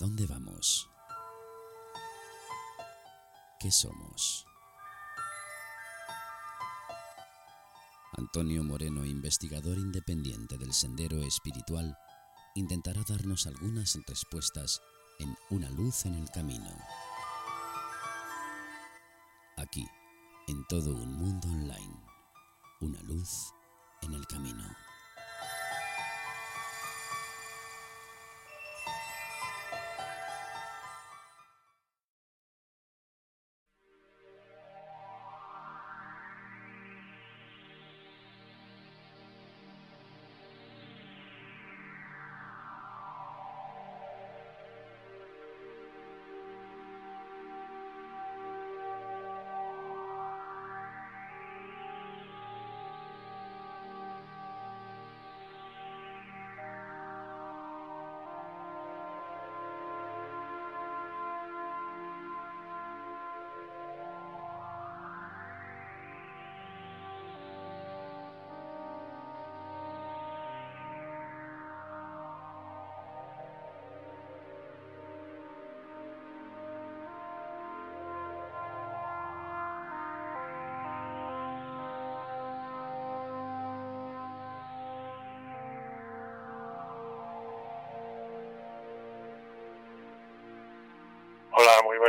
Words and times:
dónde 0.00 0.26
vamos? 0.26 0.88
¿Qué 3.60 3.70
somos? 3.70 4.46
Antonio 8.14 8.64
Moreno, 8.64 9.04
investigador 9.04 9.76
independiente 9.76 10.56
del 10.56 10.72
Sendero 10.72 11.18
Espiritual, 11.18 11.94
intentará 12.54 13.02
darnos 13.06 13.46
algunas 13.46 13.98
respuestas 14.06 14.80
en 15.18 15.36
Una 15.50 15.68
luz 15.68 16.06
en 16.06 16.14
el 16.14 16.30
camino. 16.30 16.74
Aquí, 19.58 19.86
en 20.48 20.66
todo 20.66 20.94
un 20.94 21.12
mundo 21.14 21.48
online, 21.48 22.02
una 22.80 23.02
luz 23.02 23.52
en 24.00 24.14
el 24.14 24.26
camino. 24.26 24.64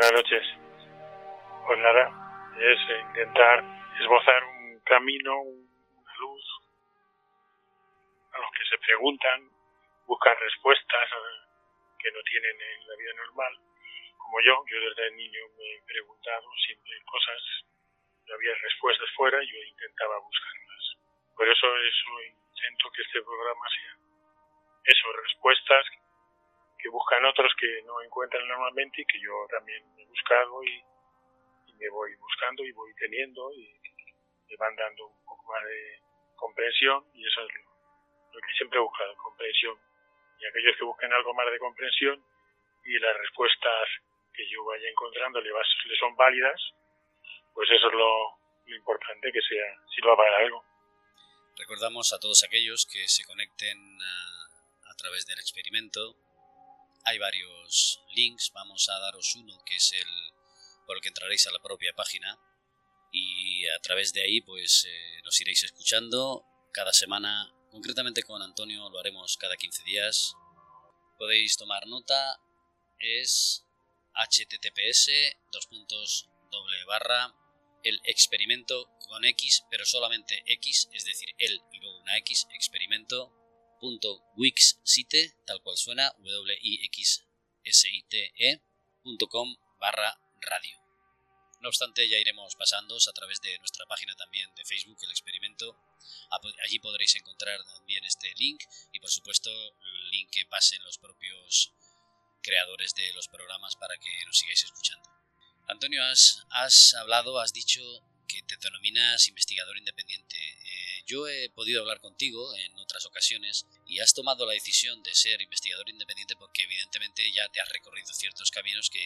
Buenas 0.01 0.23
noches. 0.23 0.43
Pues 1.67 1.77
nada, 1.77 2.09
es 2.57 2.79
intentar 3.05 3.63
esbozar 4.01 4.43
un 4.45 4.79
camino, 4.81 5.41
una 5.41 6.13
luz 6.17 6.43
a 8.33 8.39
los 8.39 8.51
que 8.51 8.65
se 8.65 8.79
preguntan, 8.79 9.47
buscan 10.07 10.35
respuestas 10.39 11.09
que 11.99 12.11
no 12.11 12.19
tienen 12.23 12.57
en 12.61 12.87
la 12.87 12.95
vida 12.95 13.13
normal. 13.13 13.53
Como 14.17 14.41
yo, 14.41 14.65
yo 14.65 14.79
desde 14.89 15.11
niño 15.17 15.41
me 15.55 15.69
he 15.69 15.83
preguntado 15.85 16.49
siempre 16.65 16.97
cosas, 17.05 17.41
no 18.25 18.33
había 18.33 18.55
respuestas 18.55 19.09
fuera 19.15 19.37
y 19.43 19.47
yo 19.53 19.57
intentaba 19.69 20.17
buscarlas. 20.17 20.97
Por 21.37 21.47
eso, 21.47 21.77
eso 21.77 22.09
intento 22.25 22.89
que 22.89 23.01
este 23.03 23.21
programa 23.21 23.69
sea 23.69 23.93
eso, 24.83 25.13
respuestas 25.13 25.85
que 26.81 26.89
buscan 26.89 27.23
otros 27.25 27.53
que 27.59 27.81
no 27.85 28.01
encuentran 28.01 28.47
normalmente 28.47 29.01
y 29.01 29.05
que 29.05 29.19
yo 29.19 29.45
también 29.49 29.83
he 29.97 30.05
buscado 30.05 30.63
y, 30.63 30.83
me 31.81 31.89
voy 31.89 32.13
buscando 32.17 32.63
y 32.63 32.71
voy 32.73 32.93
teniendo 32.93 33.51
y 33.53 33.73
me 34.47 34.55
van 34.55 34.75
dando 34.75 35.07
un 35.07 35.25
poco 35.25 35.51
más 35.51 35.65
de 35.65 35.99
comprensión 36.35 37.03
y 37.15 37.25
eso 37.25 37.41
es 37.41 37.53
lo, 38.31 38.39
que 38.39 38.53
siempre 38.53 38.77
he 38.77 38.83
buscado, 38.83 39.15
comprensión. 39.17 39.75
Y 40.39 40.45
aquellos 40.45 40.77
que 40.77 40.85
busquen 40.85 41.11
algo 41.11 41.33
más 41.33 41.49
de 41.51 41.57
comprensión 41.57 42.23
y 42.85 42.99
las 42.99 43.17
respuestas 43.17 43.89
que 44.31 44.47
yo 44.47 44.63
vaya 44.63 44.87
encontrando 44.89 45.41
le, 45.41 45.49
le 45.49 45.95
son 45.97 46.15
válidas, 46.15 46.61
pues 47.55 47.67
eso 47.71 47.87
es 47.87 47.93
lo, 47.93 48.37
importante 48.67 49.31
que 49.33 49.41
sea, 49.41 49.65
sirva 49.95 50.15
para 50.15 50.37
algo. 50.37 50.63
Recordamos 51.57 52.13
a 52.13 52.19
todos 52.19 52.43
aquellos 52.43 52.85
que 52.85 53.07
se 53.07 53.25
conecten 53.25 53.77
a 54.85 54.95
través 54.97 55.25
del 55.25 55.39
experimento 55.39 56.15
hay 57.05 57.17
varios 57.17 58.01
links, 58.15 58.51
vamos 58.53 58.89
a 58.89 58.99
daros 58.99 59.35
uno 59.35 59.57
que 59.65 59.75
es 59.75 59.93
el 59.93 60.07
por 60.85 60.97
el 60.97 61.01
que 61.01 61.09
entraréis 61.09 61.47
a 61.47 61.51
la 61.51 61.61
propia 61.61 61.93
página 61.93 62.39
y 63.11 63.67
a 63.67 63.79
través 63.79 64.13
de 64.13 64.23
ahí 64.23 64.41
pues 64.41 64.85
eh, 64.85 65.21
nos 65.23 65.39
iréis 65.41 65.63
escuchando 65.63 66.45
cada 66.71 66.93
semana, 66.93 67.53
concretamente 67.69 68.23
con 68.23 68.41
Antonio 68.41 68.89
lo 68.89 68.99
haremos 68.99 69.37
cada 69.37 69.57
15 69.57 69.83
días. 69.83 70.35
Podéis 71.17 71.57
tomar 71.57 71.87
nota, 71.87 72.39
es 72.99 73.65
https 74.13 75.09
barra 76.87 77.33
el 77.83 77.99
experimento 78.03 78.89
con 79.07 79.23
X, 79.25 79.65
pero 79.69 79.85
solamente 79.85 80.43
X, 80.45 80.89
es 80.93 81.05
decir, 81.05 81.29
el 81.37 81.61
y 81.71 81.79
luego 81.79 81.99
una 81.99 82.17
X, 82.17 82.47
experimento 82.53 83.33
www.wixsite, 83.81 85.35
tal 85.45 85.61
cual 85.61 85.77
suena, 85.77 86.13
w 86.19 86.53
i 86.61 86.85
x 86.85 87.25
s 87.65 87.87
i 87.89 88.01
t 88.03 88.33
ecom 89.03 89.57
barra 89.79 90.13
radio. 90.41 90.77
No 91.61 91.69
obstante, 91.69 92.07
ya 92.09 92.17
iremos 92.17 92.55
pasándos 92.55 93.07
a 93.07 93.13
través 93.13 93.39
de 93.41 93.57
nuestra 93.59 93.85
página 93.85 94.15
también 94.15 94.53
de 94.55 94.65
Facebook, 94.65 94.97
el 95.03 95.11
experimento. 95.11 95.77
Allí 96.63 96.79
podréis 96.79 97.15
encontrar 97.15 97.63
también 97.63 98.03
este 98.03 98.33
link 98.37 98.63
y, 98.93 98.99
por 98.99 99.11
supuesto, 99.11 99.51
el 99.51 100.09
link 100.09 100.29
que 100.31 100.45
pasen 100.45 100.83
los 100.83 100.97
propios 100.97 101.71
creadores 102.41 102.95
de 102.95 103.13
los 103.13 103.27
programas 103.27 103.75
para 103.75 103.95
que 103.97 104.25
nos 104.25 104.39
sigáis 104.39 104.63
escuchando. 104.63 105.07
Antonio, 105.67 106.03
has 106.03 106.93
hablado, 106.95 107.39
has 107.39 107.53
dicho 107.53 107.81
que 108.27 108.41
te 108.43 108.57
denominas 108.57 109.27
investigador 109.27 109.77
independiente. 109.77 110.37
Yo 111.05 111.27
he 111.27 111.49
podido 111.49 111.81
hablar 111.81 111.99
contigo 111.99 112.39
en 112.55 112.77
otras 112.79 113.05
ocasiones 113.05 113.67
y 113.85 113.99
has 113.99 114.13
tomado 114.13 114.45
la 114.45 114.53
decisión 114.53 115.01
de 115.03 115.13
ser 115.13 115.41
investigador 115.41 115.89
independiente 115.89 116.35
porque 116.35 116.63
evidentemente 116.63 117.23
ya 117.33 117.47
te 117.49 117.61
has 117.61 117.69
recorrido 117.69 118.13
ciertos 118.13 118.51
caminos 118.51 118.89
que 118.89 119.05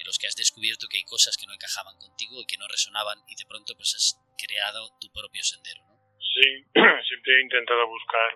en 0.00 0.06
los 0.06 0.18
que 0.18 0.26
has 0.26 0.36
descubierto 0.36 0.88
que 0.88 0.96
hay 0.98 1.04
cosas 1.04 1.36
que 1.36 1.46
no 1.46 1.52
encajaban 1.52 1.96
contigo 1.98 2.40
y 2.40 2.46
que 2.46 2.56
no 2.56 2.66
resonaban 2.68 3.18
y 3.28 3.36
de 3.36 3.44
pronto 3.44 3.76
pues 3.76 3.94
has 3.94 4.16
creado 4.40 4.88
tu 5.00 5.12
propio 5.12 5.42
sendero, 5.44 5.84
¿no? 5.84 5.94
Sí, 6.16 6.48
siempre 7.08 7.36
he 7.36 7.42
intentado 7.42 7.86
buscar, 7.86 8.32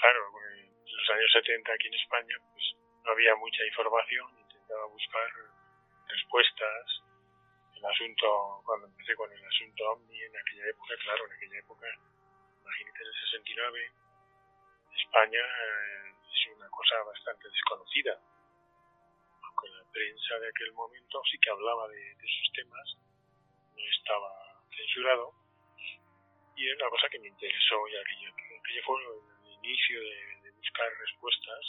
claro, 0.00 0.20
en 0.60 0.96
los 0.96 1.08
años 1.10 1.30
70 1.32 1.72
aquí 1.72 1.88
en 1.88 1.94
España 1.94 2.36
pues 2.52 2.64
no 3.04 3.10
había 3.12 3.34
mucha 3.36 3.64
información, 3.64 4.28
intentaba 4.44 4.84
buscar 4.92 5.28
respuestas 6.08 7.06
el 7.76 7.84
asunto, 7.84 8.62
cuando 8.64 8.86
empecé 8.86 9.14
con 9.14 9.30
el 9.30 9.44
asunto 9.44 9.84
OVNI 9.92 10.20
en 10.22 10.36
aquella 10.36 10.68
época, 10.68 10.94
claro, 11.04 11.26
en 11.26 11.32
aquella 11.32 11.58
época, 11.60 11.86
imagínate 12.66 12.98
en 12.98 13.06
el 13.06 13.14
69, 13.14 13.92
España 14.90 15.38
eh, 15.38 16.14
es 16.18 16.56
una 16.56 16.68
cosa 16.70 16.94
bastante 17.06 17.48
desconocida. 17.48 18.18
Aunque 19.42 19.68
la 19.68 19.84
prensa 19.92 20.38
de 20.40 20.48
aquel 20.48 20.72
momento 20.72 21.22
sí 21.30 21.38
que 21.38 21.50
hablaba 21.50 21.86
de, 21.88 22.14
de 22.16 22.26
temas, 22.54 22.96
no 23.70 23.82
estaba 23.82 24.30
censurado. 24.74 25.32
Y 26.56 26.68
es 26.68 26.76
una 26.80 26.90
cosa 26.90 27.08
que 27.08 27.20
me 27.20 27.28
interesó, 27.28 27.76
y 27.88 27.96
aquello, 27.96 28.30
aquello 28.32 28.82
fue 28.84 28.96
el 28.98 29.52
inicio 29.62 30.00
de, 30.00 30.40
de 30.42 30.50
buscar 30.52 30.88
respuestas, 30.98 31.64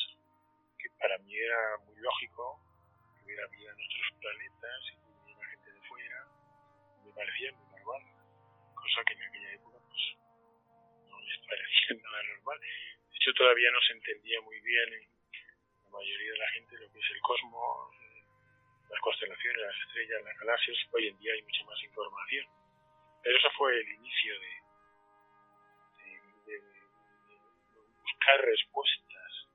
que 0.79 0.89
para 0.97 1.17
mí 1.19 1.35
era 1.35 1.77
muy 1.85 1.95
lógico 1.97 2.59
que 3.13 3.25
hubiera 3.25 3.47
vida 3.47 3.69
en 3.69 3.85
otros 3.85 4.19
planetas 4.21 4.81
y 4.93 5.07
parecía 7.17 7.51
muy 7.53 7.67
normal, 7.71 8.01
cosa 8.75 9.03
que 9.05 9.13
en 9.13 9.21
parecía 11.47 11.97
nada 12.03 12.23
normal. 12.35 12.59
De 12.59 13.15
hecho 13.15 13.33
todavía 13.33 13.71
no 13.71 13.81
se 13.81 13.93
entendía 13.93 14.41
muy 14.41 14.59
bien 14.61 14.93
en 14.93 15.09
la 15.83 15.89
mayoría 15.89 16.31
de 16.31 16.37
la 16.37 16.49
gente 16.49 16.77
lo 16.77 16.91
que 16.91 16.99
es 16.99 17.11
el 17.11 17.21
cosmos, 17.21 17.95
las 18.89 18.99
constelaciones, 19.01 19.61
las 19.61 19.87
estrellas, 19.87 20.23
las 20.23 20.37
galaxias. 20.39 20.77
Hoy 20.91 21.07
en 21.07 21.17
día 21.19 21.33
hay 21.33 21.41
mucha 21.41 21.63
más 21.65 21.83
información. 21.83 22.45
Pero 23.23 23.37
eso 23.37 23.49
fue 23.57 23.79
el 23.79 23.89
inicio 23.89 24.39
de, 24.39 24.53
de, 26.45 26.61
buscar 28.01 28.41
respuestas 28.41 29.47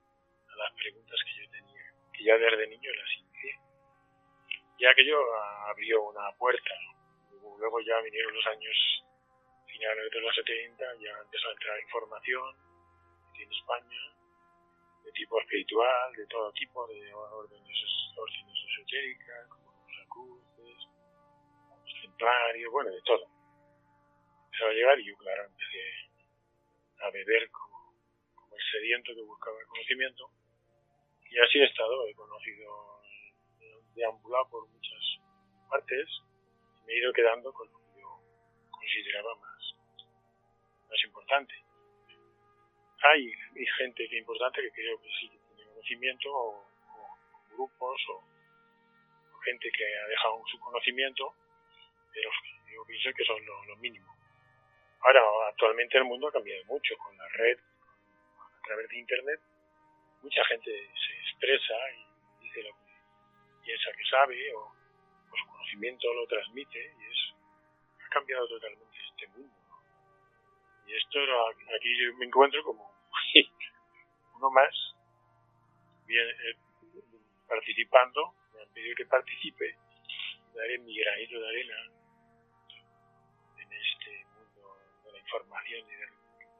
a 0.53 0.57
las 0.57 0.73
preguntas 0.75 1.21
que 1.25 1.45
yo 1.45 1.51
tenía, 1.51 1.83
que 2.13 2.25
ya 2.25 2.37
desde 2.37 2.67
niño 2.67 2.91
las 2.93 3.17
inicié. 3.17 3.59
Ya 4.79 4.91
aquello 4.91 5.19
abrió 5.69 6.03
una 6.03 6.33
puerta 6.33 6.75
luego 7.63 7.81
ya 7.81 8.01
vinieron 8.01 8.35
los 8.35 8.47
años 8.47 9.05
finales 9.83 10.13
de 10.13 10.21
los 10.21 10.35
70, 10.37 10.85
ya 11.01 11.11
empezó 11.25 11.49
a 11.49 11.53
entrar 11.53 11.81
información 11.81 12.55
aquí 13.31 13.43
en 13.43 13.53
España 13.53 14.15
de 15.03 15.11
tipo 15.11 15.41
espiritual, 15.41 16.13
de 16.15 16.27
todo 16.29 16.53
tipo, 16.53 16.87
de 16.87 17.13
órdenes, 17.13 17.79
órdenes 18.17 18.59
esotéricas, 18.71 19.49
como 19.49 19.75
los 19.89 20.07
cruces, 20.07 20.87
los 21.83 22.03
templarios, 22.03 22.71
bueno, 22.71 22.91
de 22.91 23.03
todo. 23.03 23.27
Empezaba 24.45 24.71
a 24.71 24.75
llegar 24.75 25.01
y 25.01 25.05
yo, 25.09 25.17
claro, 25.17 25.45
empecé 25.47 25.83
a 27.01 27.11
beber 27.11 27.51
como, 27.51 27.95
como 28.37 28.55
el 28.55 28.63
sediento 28.71 29.13
que 29.17 29.23
buscaba 29.23 29.59
el 29.59 29.67
conocimiento. 29.67 30.31
Y 31.29 31.39
así 31.41 31.59
he 31.59 31.65
estado, 31.65 32.07
he 32.07 32.15
conocido, 32.15 33.03
he 33.59 33.83
deambulado 33.97 34.49
por 34.49 34.69
muchas 34.69 35.03
partes 35.69 36.09
y 36.79 36.87
me 36.87 36.93
he 36.93 36.99
ido 36.99 37.13
quedando 37.13 37.53
con 37.53 37.67
lo 37.73 37.79
que 37.79 38.01
yo 38.01 38.23
consideraba 38.71 39.35
más, 39.41 39.52
más 40.93 41.05
importante 41.05 41.55
hay, 43.03 43.33
gente 43.79 44.09
que 44.09 44.17
es 44.17 44.21
importante 44.21 44.63
que 44.63 44.71
creo 44.71 45.01
que 45.01 45.09
sí 45.21 45.29
tiene 45.29 45.71
conocimiento, 45.71 46.29
o, 46.31 46.65
grupos, 47.51 48.01
o, 48.11 48.23
gente 49.45 49.71
que 49.73 49.85
ha 49.85 50.07
dejado 50.07 50.43
su 50.47 50.59
conocimiento, 50.61 51.35
pero 52.13 52.31
yo 52.73 52.85
pienso 52.87 53.11
que 53.17 53.25
son 53.25 53.45
lo, 53.45 53.77
mínimo. 53.79 54.07
Ahora, 55.01 55.21
actualmente 55.49 55.99
el 55.99 56.05
mundo 56.05 56.29
ha 56.29 56.33
cambiado 56.33 56.65
mucho 56.67 56.97
con 56.99 57.17
la 57.19 57.29
red, 57.29 57.59
a 57.59 58.63
través 58.63 58.89
de 58.89 58.99
Internet, 58.99 59.41
mucha 60.23 60.45
gente 60.45 60.71
se 60.71 61.19
expresa 61.19 61.75
y 61.91 62.45
dice 62.45 62.63
lo 62.63 62.71
que 62.71 63.65
piensa 63.65 63.91
que 63.97 64.05
sabe, 64.05 64.55
o, 64.55 64.73
su 65.37 65.47
conocimiento 65.47 66.13
lo 66.15 66.27
transmite, 66.29 66.79
y 66.79 67.05
es, 67.05 67.35
ha 68.07 68.09
cambiado 68.11 68.47
totalmente 68.47 68.99
este 69.11 69.27
mundo. 69.29 69.62
Y 70.93 70.97
esto 70.97 71.19
aquí 71.75 71.97
yo 71.97 72.15
me 72.19 72.27
encuentro 72.27 72.63
como 72.65 72.85
uno 74.37 74.51
más 74.51 74.75
bien, 76.05 76.29
eh, 76.29 76.55
participando, 77.49 78.35
me 78.53 78.61
han 78.61 78.71
pedido 78.75 78.95
que 78.97 79.07
participe, 79.07 79.75
daré 80.55 80.79
mi 80.81 80.95
granito 80.99 81.41
de 81.41 81.49
arena 81.49 81.75
en 83.57 83.73
este 83.73 84.27
mundo 84.35 84.77
de 85.05 85.13
la 85.13 85.19
información 85.19 85.81
y 85.81 85.93
de, 85.93 86.07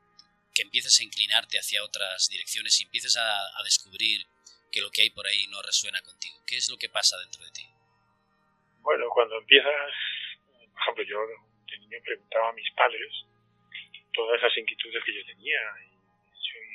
que 0.54 0.62
empieces 0.62 0.98
a 1.00 1.04
inclinarte 1.04 1.58
hacia 1.58 1.82
otras 1.82 2.28
direcciones 2.28 2.78
y 2.80 2.84
empieces 2.84 3.16
a, 3.16 3.62
descubrir 3.64 4.26
que 4.70 4.80
lo 4.80 4.90
que 4.90 5.02
hay 5.02 5.10
por 5.10 5.26
ahí 5.26 5.46
no 5.48 5.62
resuena 5.62 6.00
contigo? 6.02 6.42
¿Qué 6.46 6.56
es 6.56 6.70
lo 6.70 6.76
que 6.76 6.88
pasa 6.88 7.16
dentro 7.18 7.44
de 7.44 7.50
ti? 7.52 7.66
Bueno, 8.80 9.06
cuando 9.10 9.38
empiezas, 9.38 9.92
por 10.72 10.82
ejemplo, 10.82 11.04
yo 11.04 11.18
de 11.66 11.78
niño 11.78 11.98
preguntaba 12.04 12.48
a 12.48 12.52
mis 12.52 12.70
padres 12.72 13.12
todas 14.12 14.38
esas 14.38 14.56
inquietudes 14.58 15.02
que 15.04 15.14
yo 15.14 15.24
tenía 15.24 15.60
y, 15.80 15.92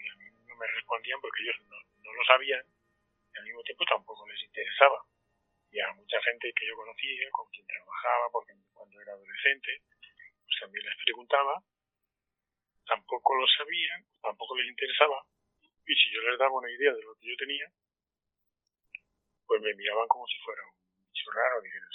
a 0.10 0.16
mí 0.18 0.26
no 0.48 0.56
me 0.56 0.68
respondían 0.68 1.22
porque 1.22 1.44
ellos 1.44 1.56
no, 1.70 2.14
lo 2.14 2.24
sabían 2.26 2.66
y 3.34 3.38
al 3.38 3.46
mismo 3.46 3.62
tiempo 3.64 3.86
tampoco 3.86 4.28
les 4.28 4.42
interesaba. 4.44 5.04
Y 5.70 5.80
a 5.80 5.94
mucha 5.94 6.20
gente 6.24 6.52
que 6.54 6.66
yo 6.66 6.76
conocía, 6.76 7.30
con 7.32 7.48
quien 7.50 7.68
trabajaba, 7.68 8.32
porque 8.32 8.54
cuando 8.74 9.02
era 9.02 9.12
adolescente, 9.12 9.82
pues 10.46 10.60
también 10.62 10.86
les 10.86 10.96
preguntaba, 11.04 11.62
tampoco 12.88 13.36
lo 13.36 13.46
sabían, 13.48 14.06
tampoco 14.22 14.58
les 14.58 14.68
interesaba, 14.68 15.24
y 15.88 15.96
si 15.96 16.12
yo 16.12 16.22
les 16.22 16.40
daba 16.40 16.60
una 16.60 16.72
idea 16.72 16.94
de 16.94 17.04
lo 17.04 17.16
que 17.16 17.30
yo 17.30 17.36
tenía, 17.38 17.68
pues 19.48 19.62
me 19.62 19.74
miraban 19.74 20.08
como 20.08 20.28
si 20.28 20.38
fuera 20.44 20.62
un 20.68 20.76
bicho 21.08 21.32
raro, 21.32 21.62
dijeron, 21.62 21.90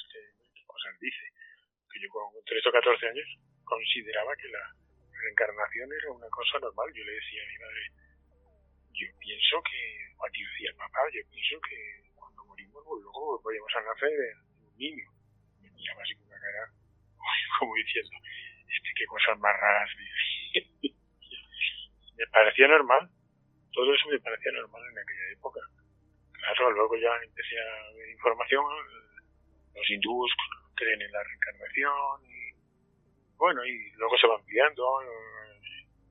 ¿qué 0.54 0.64
cosas 0.64 0.98
dice? 0.98 1.24
Que 1.92 2.00
yo 2.00 2.08
con 2.08 2.32
13 2.44 2.68
o 2.68 2.72
14 2.72 3.08
años 3.08 3.28
consideraba 3.64 4.34
que 4.36 4.48
la 4.48 4.64
reencarnación 5.12 5.92
era 5.92 6.12
una 6.12 6.28
cosa 6.32 6.58
normal. 6.58 6.88
Yo 6.94 7.04
le 7.04 7.12
decía 7.12 7.42
a 7.44 7.52
mi 7.52 7.58
madre, 7.60 7.82
yo 8.96 9.06
pienso 9.20 9.62
que, 9.62 9.80
o 10.16 10.24
ti 10.32 10.40
decía 10.40 10.72
papá, 10.76 11.00
yo 11.12 11.20
pienso 11.28 11.60
que 11.68 11.76
cuando 12.16 12.44
morimos, 12.48 12.82
pues 12.84 13.02
luego 13.04 13.40
podemos 13.42 13.72
a 13.76 13.80
nacer 13.82 14.16
un 14.56 14.76
niño. 14.76 15.04
Me 15.60 15.70
miraba 15.70 16.02
así 16.02 16.16
con 16.16 16.26
una 16.32 16.40
cara, 16.40 16.64
como 17.60 17.74
diciendo, 17.76 18.16
este, 18.72 18.90
qué 18.96 19.04
cosas 19.04 19.38
más 19.38 19.52
raras. 19.60 19.90
me 22.16 22.26
parecía 22.30 22.68
normal, 22.68 23.08
todo 23.72 23.94
eso 23.94 24.08
me 24.08 24.20
parecía 24.20 24.52
normal 24.52 24.82
en 24.90 24.98
aquella 24.98 25.32
época. 25.32 25.60
Claro, 26.32 26.70
luego 26.72 26.96
ya 26.96 27.10
empecé 27.24 27.56
a 27.58 27.92
ver 27.96 28.10
información, 28.10 28.64
los 29.74 29.90
hindúes 29.90 30.32
creen 30.74 31.02
en 31.02 31.12
la 31.12 31.22
reencarnación 31.22 32.24
y 32.26 32.42
bueno, 33.42 33.64
y 33.64 33.90
luego 33.98 34.16
se 34.18 34.28
va 34.28 34.36
ampliando, 34.36 34.86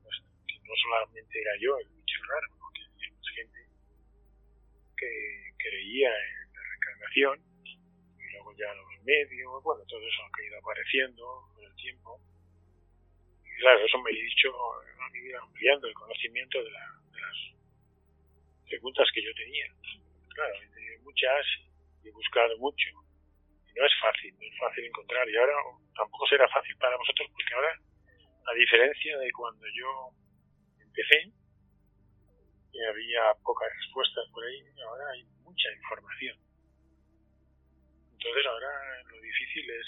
pues, 0.02 0.16
no 0.68 0.74
solamente 0.82 1.40
era 1.40 1.52
yo 1.60 1.78
el 1.78 1.88
bicho 1.88 2.20
raro, 2.28 2.46
que 2.74 2.82
había 2.84 3.10
más 3.16 3.28
gente 3.34 3.58
que 4.98 5.54
creía 5.56 6.10
en 6.10 6.52
la 6.52 6.60
reencarnación. 6.62 7.40
Y 8.20 8.32
luego 8.32 8.52
ya 8.52 8.74
los 8.74 9.04
medios, 9.04 9.62
bueno, 9.62 9.82
todo 9.88 10.00
eso 10.00 10.22
ha 10.28 10.42
ido 10.44 10.58
apareciendo 10.58 11.24
con 11.54 11.64
el 11.64 11.74
tiempo. 11.76 12.20
Claro, 13.62 13.78
eso 13.78 13.98
me 14.02 14.10
ha 14.10 14.14
dicho, 14.14 14.50
ha 14.50 15.16
ido 15.16 15.40
ampliando 15.40 15.86
el 15.86 15.94
conocimiento 15.94 16.58
de, 16.58 16.64
de 16.64 17.20
las 17.20 17.38
preguntas 18.66 19.06
que 19.14 19.22
yo 19.22 19.32
tenía 19.34 19.70
claro, 20.34 20.54
he 20.62 20.74
tenido 20.74 21.02
muchas 21.02 21.46
y 22.02 22.08
he 22.08 22.12
buscado 22.12 22.58
mucho. 22.58 22.88
Y 23.68 23.72
no 23.78 23.86
es 23.86 23.92
fácil, 24.00 24.34
no 24.34 24.42
es 24.42 24.58
fácil 24.58 24.84
encontrar. 24.84 25.28
Y 25.28 25.36
ahora 25.36 25.54
tampoco 25.94 26.26
será 26.26 26.48
fácil 26.48 26.76
para 26.76 26.96
vosotros 26.96 27.28
porque 27.30 27.54
ahora, 27.54 27.72
a 28.46 28.54
diferencia 28.54 29.18
de 29.18 29.30
cuando 29.32 29.66
yo 29.78 30.10
empecé, 30.80 31.30
y 32.72 32.82
había 32.82 33.34
pocas 33.44 33.68
respuestas 33.78 34.24
por 34.32 34.44
ahí, 34.44 34.58
ahora 34.88 35.04
hay 35.12 35.24
mucha 35.44 35.70
información. 35.72 36.36
Entonces 38.12 38.46
ahora 38.46 39.02
lo 39.06 39.20
difícil 39.20 39.70
es 39.70 39.86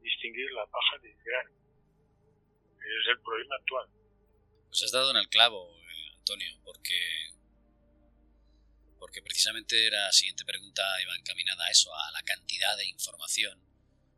distinguir 0.00 0.50
la 0.52 0.66
paja 0.66 0.98
del 1.02 1.16
grano. 1.22 1.59
Es 2.90 3.06
el 3.08 3.20
problema 3.20 3.54
actual. 3.56 3.88
Pues 4.68 4.82
has 4.82 4.92
dado 4.92 5.10
en 5.10 5.16
el 5.18 5.28
clavo, 5.28 5.76
eh, 5.78 6.12
Antonio, 6.18 6.60
porque 6.64 7.30
porque 8.98 9.22
precisamente 9.22 9.90
la 9.90 10.12
siguiente 10.12 10.44
pregunta 10.44 10.82
iba 11.02 11.16
encaminada 11.16 11.64
a 11.64 11.70
eso, 11.70 11.92
a 11.92 12.12
la 12.12 12.22
cantidad 12.22 12.76
de 12.76 12.86
información, 12.86 13.58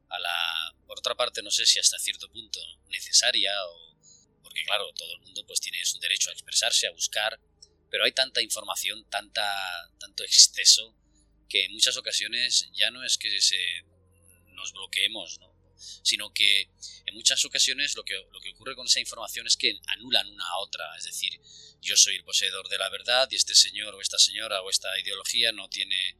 a 0.08 0.18
la, 0.18 0.74
por 0.86 0.98
otra 0.98 1.14
parte, 1.14 1.40
no 1.42 1.50
sé 1.50 1.64
si 1.64 1.78
hasta 1.78 1.98
cierto 1.98 2.28
punto 2.30 2.58
necesaria 2.88 3.52
o, 3.64 3.96
porque 4.42 4.64
claro, 4.64 4.92
todo 4.92 5.14
el 5.14 5.20
mundo 5.20 5.46
pues 5.46 5.60
tiene 5.60 5.84
su 5.84 5.98
derecho 6.00 6.30
a 6.30 6.32
expresarse, 6.32 6.88
a 6.88 6.92
buscar, 6.92 7.40
pero 7.90 8.04
hay 8.04 8.12
tanta 8.12 8.42
información, 8.42 9.08
tanta, 9.08 9.46
tanto 10.00 10.24
exceso, 10.24 10.94
que 11.48 11.64
en 11.64 11.72
muchas 11.72 11.96
ocasiones 11.96 12.68
ya 12.74 12.90
no 12.90 13.04
es 13.04 13.18
que 13.18 13.40
se, 13.40 13.84
nos 14.48 14.72
bloqueemos, 14.72 15.38
¿no? 15.38 15.51
Sino 16.02 16.32
que 16.32 16.70
en 17.06 17.14
muchas 17.14 17.44
ocasiones 17.44 17.96
lo 17.96 18.04
que, 18.04 18.14
lo 18.32 18.40
que 18.40 18.50
ocurre 18.50 18.74
con 18.74 18.86
esa 18.86 19.00
información 19.00 19.46
es 19.46 19.56
que 19.56 19.78
anulan 19.88 20.28
una 20.28 20.44
a 20.46 20.58
otra, 20.58 20.96
es 20.96 21.04
decir, 21.04 21.40
yo 21.80 21.96
soy 21.96 22.16
el 22.16 22.24
poseedor 22.24 22.68
de 22.68 22.78
la 22.78 22.88
verdad 22.90 23.28
y 23.30 23.36
este 23.36 23.54
señor 23.54 23.94
o 23.94 24.00
esta 24.00 24.18
señora 24.18 24.62
o 24.62 24.70
esta 24.70 24.88
ideología 25.00 25.52
no 25.52 25.68
tiene, 25.68 26.16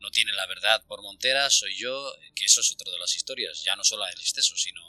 no 0.00 0.10
tiene 0.10 0.32
la 0.32 0.46
verdad 0.46 0.84
por 0.86 1.02
montera, 1.02 1.48
soy 1.50 1.74
yo, 1.76 2.14
que 2.34 2.44
eso 2.44 2.60
es 2.60 2.72
otra 2.72 2.92
de 2.92 2.98
las 2.98 3.14
historias, 3.16 3.64
ya 3.64 3.76
no 3.76 3.84
solo 3.84 4.06
el 4.06 4.20
exceso, 4.20 4.56
sino 4.56 4.82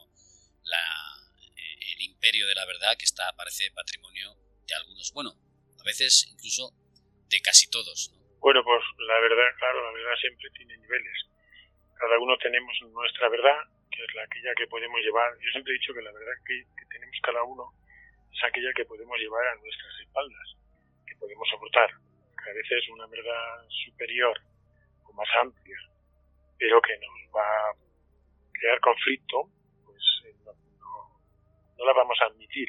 la, 0.63 1.17
el 1.55 2.01
imperio 2.01 2.47
de 2.47 2.55
la 2.55 2.65
verdad 2.65 2.97
que 2.97 3.05
está, 3.05 3.33
parece 3.35 3.71
patrimonio 3.71 4.37
de 4.67 4.75
algunos, 4.75 5.11
bueno, 5.13 5.33
a 5.79 5.83
veces 5.83 6.27
incluso 6.31 6.73
de 7.29 7.41
casi 7.41 7.69
todos. 7.69 8.11
Bueno, 8.39 8.63
pues 8.63 8.83
la 8.99 9.19
verdad, 9.19 9.49
claro, 9.57 9.83
la 9.83 9.91
verdad 9.91 10.15
siempre 10.19 10.49
tiene 10.55 10.77
niveles. 10.77 11.25
Cada 11.97 12.19
uno 12.19 12.37
tenemos 12.37 12.73
nuestra 12.91 13.29
verdad 13.29 13.57
que 13.97 14.03
es 14.05 14.13
la 14.13 14.23
aquella 14.23 14.53
que 14.53 14.67
podemos 14.67 15.01
llevar. 15.01 15.33
Yo 15.41 15.49
siempre 15.51 15.73
he 15.73 15.79
dicho 15.79 15.93
que 15.93 16.01
la 16.01 16.11
verdad 16.11 16.33
que, 16.45 16.85
tenemos 16.89 17.17
cada 17.23 17.43
uno 17.43 17.73
es 18.31 18.43
aquella 18.43 18.71
que 18.73 18.85
podemos 18.85 19.17
llevar 19.17 19.45
a 19.47 19.55
nuestras 19.55 19.93
espaldas, 20.05 20.47
que 21.07 21.15
podemos 21.17 21.47
soportar. 21.49 21.89
Que 22.37 22.51
a 22.51 22.53
veces 22.53 22.87
una 22.93 23.07
verdad 23.07 23.65
superior 23.85 24.37
o 25.03 25.13
más 25.13 25.27
amplia 25.41 25.77
pero 26.59 26.81
que 26.81 26.97
nos 26.97 27.35
va 27.35 27.69
a 27.69 27.73
crear 28.51 28.79
conflicto, 28.81 29.45
pues 29.85 30.01
eh, 30.25 30.33
no, 30.43 30.53
no, 30.53 31.85
la 31.85 31.93
vamos 31.93 32.17
a 32.21 32.25
admitir. 32.25 32.67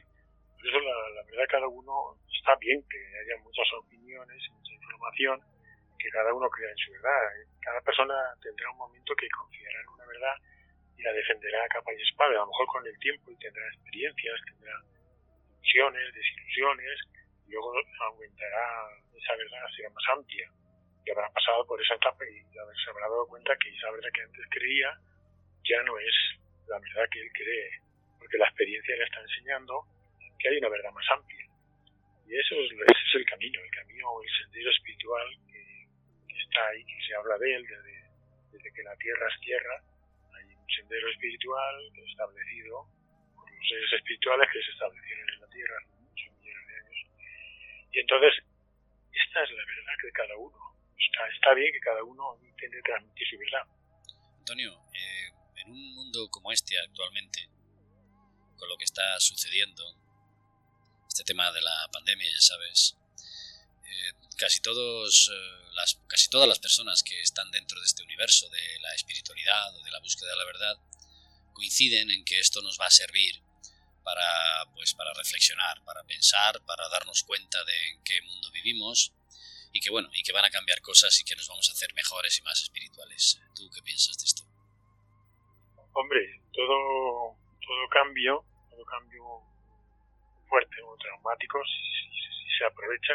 Por 0.52 0.68
eso 0.68 0.78
la, 0.80 1.08
la 1.16 1.23
verdad 1.25 1.47
cada 1.49 1.68
uno 1.68 2.20
está 2.28 2.54
bien 2.56 2.85
que 2.90 2.99
haya 2.99 3.42
muchas 3.42 3.64
opiniones, 3.80 4.44
mucha 4.52 4.73
información, 4.75 5.40
que 5.99 6.11
cada 6.11 6.35
uno 6.35 6.50
crea 6.50 6.70
en 6.70 6.76
su 6.76 6.92
verdad. 6.92 7.16
Cada 7.62 7.80
persona 7.80 8.14
tendrá 8.42 8.70
un 8.73 8.76
momento 8.76 9.14
que 9.16 9.28
confiará 9.30 9.80
en 9.80 9.88
una 9.88 10.06
verdad 10.06 10.37
y 10.99 11.02
la 11.02 11.12
defenderá 11.12 11.64
a 11.64 11.69
capa 11.69 11.95
y 11.95 12.02
espada. 12.02 12.31
A 12.31 12.45
lo 12.45 12.47
mejor 12.47 12.67
con 12.67 12.87
el 12.87 12.99
tiempo 12.99 13.31
tendrá 13.40 13.67
experiencias, 13.69 14.40
tendrá 14.45 14.75
ilusiones, 15.62 16.14
desilusiones, 16.14 16.99
y 17.47 17.52
luego 17.52 17.73
aumentará 18.00 18.90
esa 19.17 19.37
verdad, 19.37 19.62
será 19.76 19.90
más 19.90 20.05
amplia. 20.12 20.50
Y 21.07 21.11
habrá 21.11 21.31
pasado 21.31 21.67
por 21.67 21.81
esa 21.81 21.95
etapa 21.95 22.25
y 22.26 22.43
se 22.52 22.90
habrá 22.90 23.09
dado 23.09 23.26
cuenta 23.26 23.57
que 23.57 23.71
esa 23.71 23.90
verdad 23.90 24.11
que 24.12 24.23
antes 24.23 24.45
creía 24.50 24.93
ya 25.64 25.83
no 25.85 25.99
es 25.99 26.14
la 26.67 26.78
verdad 26.78 27.09
que 27.11 27.21
él 27.21 27.31
cree, 27.33 27.71
porque 28.19 28.37
la 28.37 28.47
experiencia 28.47 28.97
le 28.97 29.05
está 29.05 29.21
enseñando 29.21 29.85
que 30.38 30.49
hay 30.49 30.59
una 30.59 30.69
verdad 30.69 30.93
más 30.93 31.07
amplia. 31.11 31.47
Y 32.26 32.37
eso 32.37 32.55
es, 32.57 32.73
ese 32.73 33.05
es 33.09 33.14
el 33.14 33.25
camino, 33.25 33.59
el 33.61 33.71
camino, 33.71 34.23
el 34.23 34.31
sendero 34.45 34.71
espiritual 34.71 35.26
está 36.49 36.69
ahí, 36.69 36.85
que 36.85 37.07
se 37.07 37.14
habla 37.14 37.38
de 37.38 37.55
él 37.55 37.67
desde, 37.67 38.02
desde 38.52 38.73
que 38.73 38.83
la 38.83 38.97
tierra 38.97 39.28
es 39.28 39.40
tierra. 39.40 39.83
Sendero 40.75 41.08
espiritual 41.10 41.75
establecido 42.06 42.87
por 43.34 43.50
los 43.50 43.68
seres 43.68 43.92
espirituales 43.92 44.48
que 44.52 44.62
se 44.62 44.70
establecieron 44.70 45.28
en 45.28 45.40
la 45.40 45.48
tierra 45.48 45.75
hace 45.80 45.96
muchos 45.96 46.28
millones 46.38 46.66
de 46.68 46.75
años. 46.76 46.98
Y 47.92 47.98
entonces, 48.00 48.32
esta 49.12 49.42
es 49.44 49.50
la 49.50 49.64
verdad 49.64 49.94
que 50.00 50.12
cada 50.12 50.37
uno. 50.37 50.58
Está, 50.98 51.28
está 51.28 51.54
bien 51.54 51.72
que 51.72 51.80
cada 51.80 52.04
uno 52.04 52.38
intente 52.42 52.82
transmitir 52.82 53.26
su 53.28 53.38
verdad. 53.38 53.64
Antonio, 54.38 54.72
eh, 54.92 55.30
en 55.56 55.70
un 55.70 55.94
mundo 55.94 56.28
como 56.30 56.52
este 56.52 56.78
actualmente, 56.78 57.48
con 58.56 58.68
lo 58.68 58.76
que 58.76 58.84
está 58.84 59.18
sucediendo, 59.20 59.82
este 61.08 61.25
tema 61.25 61.50
de 61.52 61.60
la 61.60 61.88
pandemia, 61.92 62.26
ya 62.30 62.40
sabes, 62.40 62.96
eh, 63.84 64.12
casi 64.38 64.61
todos 64.61 65.30
eh, 65.35 65.71
las 65.75 66.00
casi 66.07 66.28
todas 66.28 66.49
las 66.49 66.61
personas 66.61 67.02
que 67.02 67.21
están 67.21 67.50
dentro 67.50 67.78
de 67.78 67.87
este 67.87 68.02
universo 68.02 68.49
de 68.49 68.80
la 68.80 68.95
espiritualidad 68.95 69.76
o 69.76 69.83
de 69.83 69.90
la 69.90 70.00
búsqueda 70.00 70.30
de 70.30 70.37
la 70.37 70.45
verdad 70.45 70.76
coinciden 71.52 72.11
en 72.11 72.25
que 72.25 72.38
esto 72.38 72.62
nos 72.62 72.78
va 72.80 72.87
a 72.87 72.90
servir 72.90 73.42
para 74.04 74.64
pues 74.75 74.95
para 74.95 75.12
reflexionar, 75.12 75.83
para 75.85 76.04
pensar, 76.04 76.62
para 76.64 76.88
darnos 76.88 77.25
cuenta 77.25 77.62
de 77.64 77.88
en 77.90 78.04
qué 78.04 78.23
mundo 78.23 78.50
vivimos 78.52 79.12
y 79.73 79.80
que 79.80 79.90
bueno, 79.90 80.09
y 80.14 80.23
que 80.23 80.33
van 80.33 80.45
a 80.45 80.50
cambiar 80.50 80.80
cosas 80.80 81.21
y 81.21 81.25
que 81.25 81.37
nos 81.37 81.49
vamos 81.49 81.68
a 81.68 81.73
hacer 81.73 81.92
mejores 81.95 82.38
y 82.38 82.42
más 82.42 82.62
espirituales. 82.62 83.40
¿Tú 83.54 83.68
qué 83.75 83.83
piensas 83.83 84.16
de 84.16 84.25
esto? 84.25 84.45
Hombre, 85.92 86.40
todo 86.54 87.37
todo 87.61 87.88
cambio, 87.90 88.45
todo 88.71 88.85
cambio 88.85 89.23
fuerte 90.49 90.80
o 90.80 90.97
traumático 90.97 91.61
si 91.66 92.59
se 92.59 92.64
aprovecha 92.64 93.14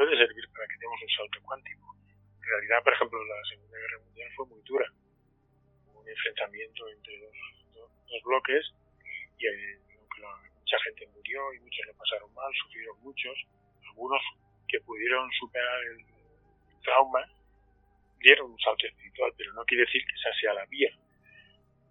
puede 0.00 0.16
servir 0.16 0.48
para 0.56 0.66
que 0.66 0.80
demos 0.80 0.96
un 1.02 1.10
salto 1.12 1.38
cuántico. 1.44 1.94
En 2.40 2.48
realidad, 2.48 2.82
por 2.82 2.92
ejemplo, 2.94 3.18
la 3.20 3.44
Segunda 3.52 3.76
Guerra 3.76 3.98
Mundial 4.00 4.30
fue 4.34 4.46
muy 4.46 4.62
dura. 4.62 4.88
Un 5.92 6.08
enfrentamiento 6.08 6.88
entre 6.88 7.20
dos, 7.20 7.36
dos, 8.08 8.22
bloques 8.24 8.64
y 9.36 9.46
eh, 9.46 9.78
mucha 10.56 10.78
gente 10.84 11.06
murió 11.08 11.52
y 11.52 11.60
muchos 11.60 11.84
lo 11.84 11.94
pasaron 12.00 12.32
mal, 12.32 12.50
sufrieron 12.64 12.98
muchos. 13.02 13.36
Algunos 13.92 14.22
que 14.68 14.80
pudieron 14.80 15.30
superar 15.32 15.82
el 15.92 16.00
trauma 16.80 17.20
dieron 18.20 18.52
un 18.52 18.58
salto 18.60 18.86
espiritual, 18.86 19.34
pero 19.36 19.52
no 19.52 19.66
quiere 19.66 19.84
decir 19.84 20.00
que 20.06 20.14
esa 20.16 20.32
sea 20.40 20.54
la 20.54 20.64
vía. 20.64 20.96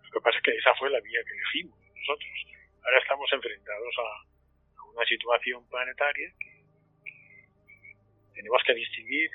Lo 0.01 0.10
que 0.10 0.22
pasa 0.22 0.38
es 0.38 0.44
que 0.46 0.58
esa 0.58 0.74
fue 0.80 0.89
la 0.89 1.00
vía 1.01 1.22
que 1.24 1.34
elegimos 1.34 1.78
nosotros. 1.94 2.34
Ahora 2.82 2.98
estamos 2.98 3.30
enfrentados 3.34 3.96
a, 4.00 4.82
a 4.82 4.84
una 4.96 5.06
situación 5.06 5.63
planetaria 5.70 6.34
que 6.39 6.59
tenemos 8.39 8.63
que 8.65 8.74
distinguir 8.74 9.29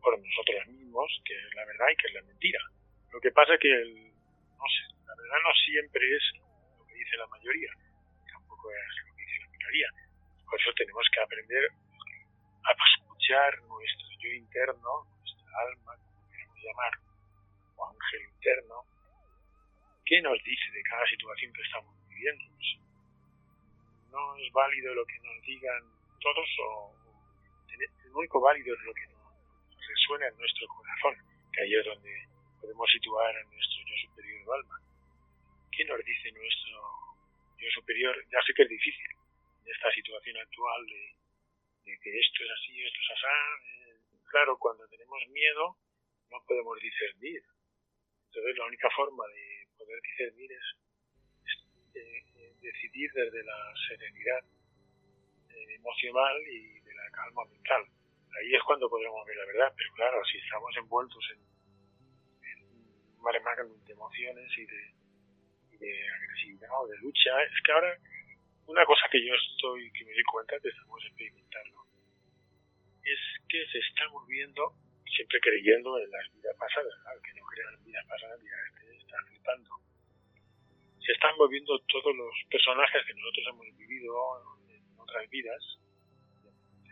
por 0.00 0.18
nosotros 0.18 0.66
mismos 0.68 1.12
que 1.26 1.36
es 1.36 1.54
la 1.54 1.64
verdad 1.66 1.86
y 1.92 1.96
que 1.96 2.06
es 2.08 2.14
la 2.14 2.22
mentira. 2.22 2.60
Lo 3.12 3.20
que 3.20 3.30
pasa 3.32 3.52
es 3.52 3.60
que 3.60 3.68
la 3.68 5.14
verdad 5.14 5.40
no 5.44 5.52
siempre 5.68 6.00
es 6.16 6.24
lo 6.78 6.86
que 6.86 6.94
dice 6.94 7.16
la 7.18 7.26
mayoría, 7.26 7.68
tampoco 8.32 8.72
es 8.72 8.96
lo 9.04 9.14
que 9.14 9.22
dice 9.28 9.40
la 9.44 9.48
minoría. 9.52 9.88
Por 10.48 10.58
eso 10.58 10.72
tenemos 10.72 11.04
que 11.12 11.20
aprender 11.20 11.68
a 12.64 12.72
escuchar 12.72 13.60
nuestro 13.68 14.08
yo 14.16 14.28
interno, 14.32 15.04
nuestra 15.20 15.52
alma, 15.68 15.92
como 16.00 16.30
queremos 16.32 16.58
llamar, 16.64 16.92
o 17.76 17.84
ángel 17.84 18.22
interno, 18.24 18.76
qué 20.06 20.22
nos 20.22 20.42
dice 20.44 20.70
de 20.72 20.82
cada 20.82 21.04
situación 21.12 21.52
que 21.52 21.60
estamos 21.60 21.92
viviendo. 22.08 22.44
No 24.08 24.36
es 24.36 24.50
válido 24.52 24.94
lo 24.94 25.04
que 25.04 25.18
nos 25.20 25.42
digan 25.44 25.82
todos 26.20 26.48
el 27.80 28.14
único 28.14 28.40
válido 28.40 28.74
es 28.74 28.80
lo 28.82 28.94
que 28.94 29.06
nos 29.08 29.86
resuena 29.88 30.28
en 30.28 30.36
nuestro 30.36 30.66
corazón, 30.68 31.14
que 31.52 31.62
ahí 31.62 31.74
es 31.74 31.84
donde 31.84 32.28
podemos 32.60 32.90
situar 32.90 33.36
a 33.36 33.44
nuestro 33.44 33.78
yo 33.84 33.96
superior 34.08 34.48
o 34.48 34.52
alma. 34.54 34.80
¿Qué 35.70 35.84
nos 35.84 36.04
dice 36.04 36.32
nuestro 36.32 36.80
yo 37.58 37.70
superior? 37.70 38.16
Ya 38.30 38.40
sé 38.46 38.54
que 38.54 38.62
es 38.62 38.68
difícil 38.68 39.10
en 39.64 39.72
esta 39.72 39.90
situación 39.92 40.36
actual 40.38 40.86
de, 40.86 41.98
que 41.98 42.18
esto 42.18 42.44
es 42.44 42.50
así, 42.50 42.82
esto 42.82 42.98
es 43.00 43.10
así. 43.10 43.26
Eh, 43.26 44.20
claro, 44.30 44.56
cuando 44.58 44.86
tenemos 44.88 45.18
miedo 45.28 45.76
no 46.30 46.42
podemos 46.46 46.80
discernir. 46.80 47.42
Entonces 48.26 48.56
la 48.56 48.66
única 48.66 48.90
forma 48.90 49.24
de 49.28 49.68
poder 49.78 50.00
discernir 50.02 50.52
es, 50.52 50.64
eh, 51.94 52.54
decidir 52.60 53.10
desde 53.12 53.44
la 53.44 53.74
serenidad 53.88 54.44
eh, 55.50 55.74
emocional 55.74 56.36
y 56.48 56.80
calma 57.14 57.44
mental. 57.46 57.82
Ahí 58.40 58.54
es 58.54 58.62
cuando 58.62 58.90
podremos 58.90 59.24
ver 59.26 59.36
la 59.36 59.46
verdad, 59.46 59.72
pero 59.76 59.92
claro, 59.94 60.24
si 60.24 60.38
estamos 60.38 60.76
envueltos 60.76 61.24
en, 61.34 61.54
un 63.24 63.84
de 63.84 63.92
emociones 63.92 64.50
y 64.58 64.66
de, 64.66 65.78
de 65.78 66.08
agresividad 66.08 66.68
o 66.78 66.86
de 66.86 66.98
lucha, 66.98 67.42
es 67.42 67.62
que 67.64 67.72
ahora 67.72 67.98
una 68.66 68.84
cosa 68.84 69.08
que 69.10 69.24
yo 69.24 69.34
estoy, 69.34 69.90
que 69.92 70.04
me 70.04 70.12
doy 70.12 70.22
cuenta 70.24 70.58
que 70.60 70.68
estamos 70.68 71.04
experimentando, 71.04 71.84
es 73.04 73.20
que 73.48 73.66
se 73.68 73.78
está 73.78 74.08
volviendo, 74.08 74.72
siempre 75.04 75.40
creyendo 75.40 75.98
en 75.98 76.10
las 76.10 76.32
vidas 76.32 76.56
pasadas, 76.56 76.94
al 77.06 77.20
que 77.20 77.34
no 77.34 77.46
crea 77.46 77.68
en 77.76 77.84
vidas 77.84 78.06
pasadas, 78.06 78.40
mira, 78.42 78.56
este 78.68 78.96
está 78.96 79.16
flipando. 79.28 79.70
Se 81.04 81.12
están 81.12 81.36
volviendo 81.36 81.78
todos 81.80 82.16
los 82.16 82.34
personajes 82.50 83.04
que 83.06 83.14
nosotros 83.14 83.46
hemos 83.50 83.76
vivido 83.76 84.14
en 84.68 84.98
otras 84.98 85.28
vidas, 85.28 85.62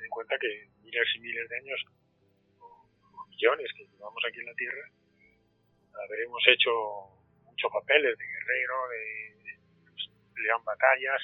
en 0.02 0.10
cuenta 0.10 0.38
que 0.38 0.68
miles 0.82 1.08
y 1.14 1.20
miles 1.20 1.48
de 1.48 1.56
años, 1.56 1.80
o, 2.58 3.26
millones 3.28 3.70
que 3.76 3.86
llevamos 3.86 4.22
aquí 4.26 4.40
en 4.40 4.46
la 4.46 4.54
Tierra, 4.54 4.84
habremos 6.04 6.42
hecho 6.48 6.70
muchos 7.44 7.70
papeles 7.72 8.16
de 8.18 8.24
guerrero, 8.24 8.88
de, 8.88 9.32
león 10.42 10.64
batallas, 10.64 11.22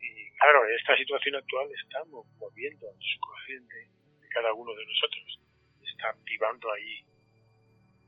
y 0.00 0.30
claro, 0.38 0.64
esta 0.64 0.96
situación 0.96 1.36
actual 1.36 1.68
estamos 1.72 2.26
moviendo 2.38 2.88
el 2.88 2.96
subconsciente 2.98 3.76
de 4.20 4.28
cada 4.28 4.52
uno 4.54 4.74
de 4.74 4.86
nosotros. 4.86 5.40
Está 5.84 6.08
activando 6.08 6.72
ahí 6.72 7.04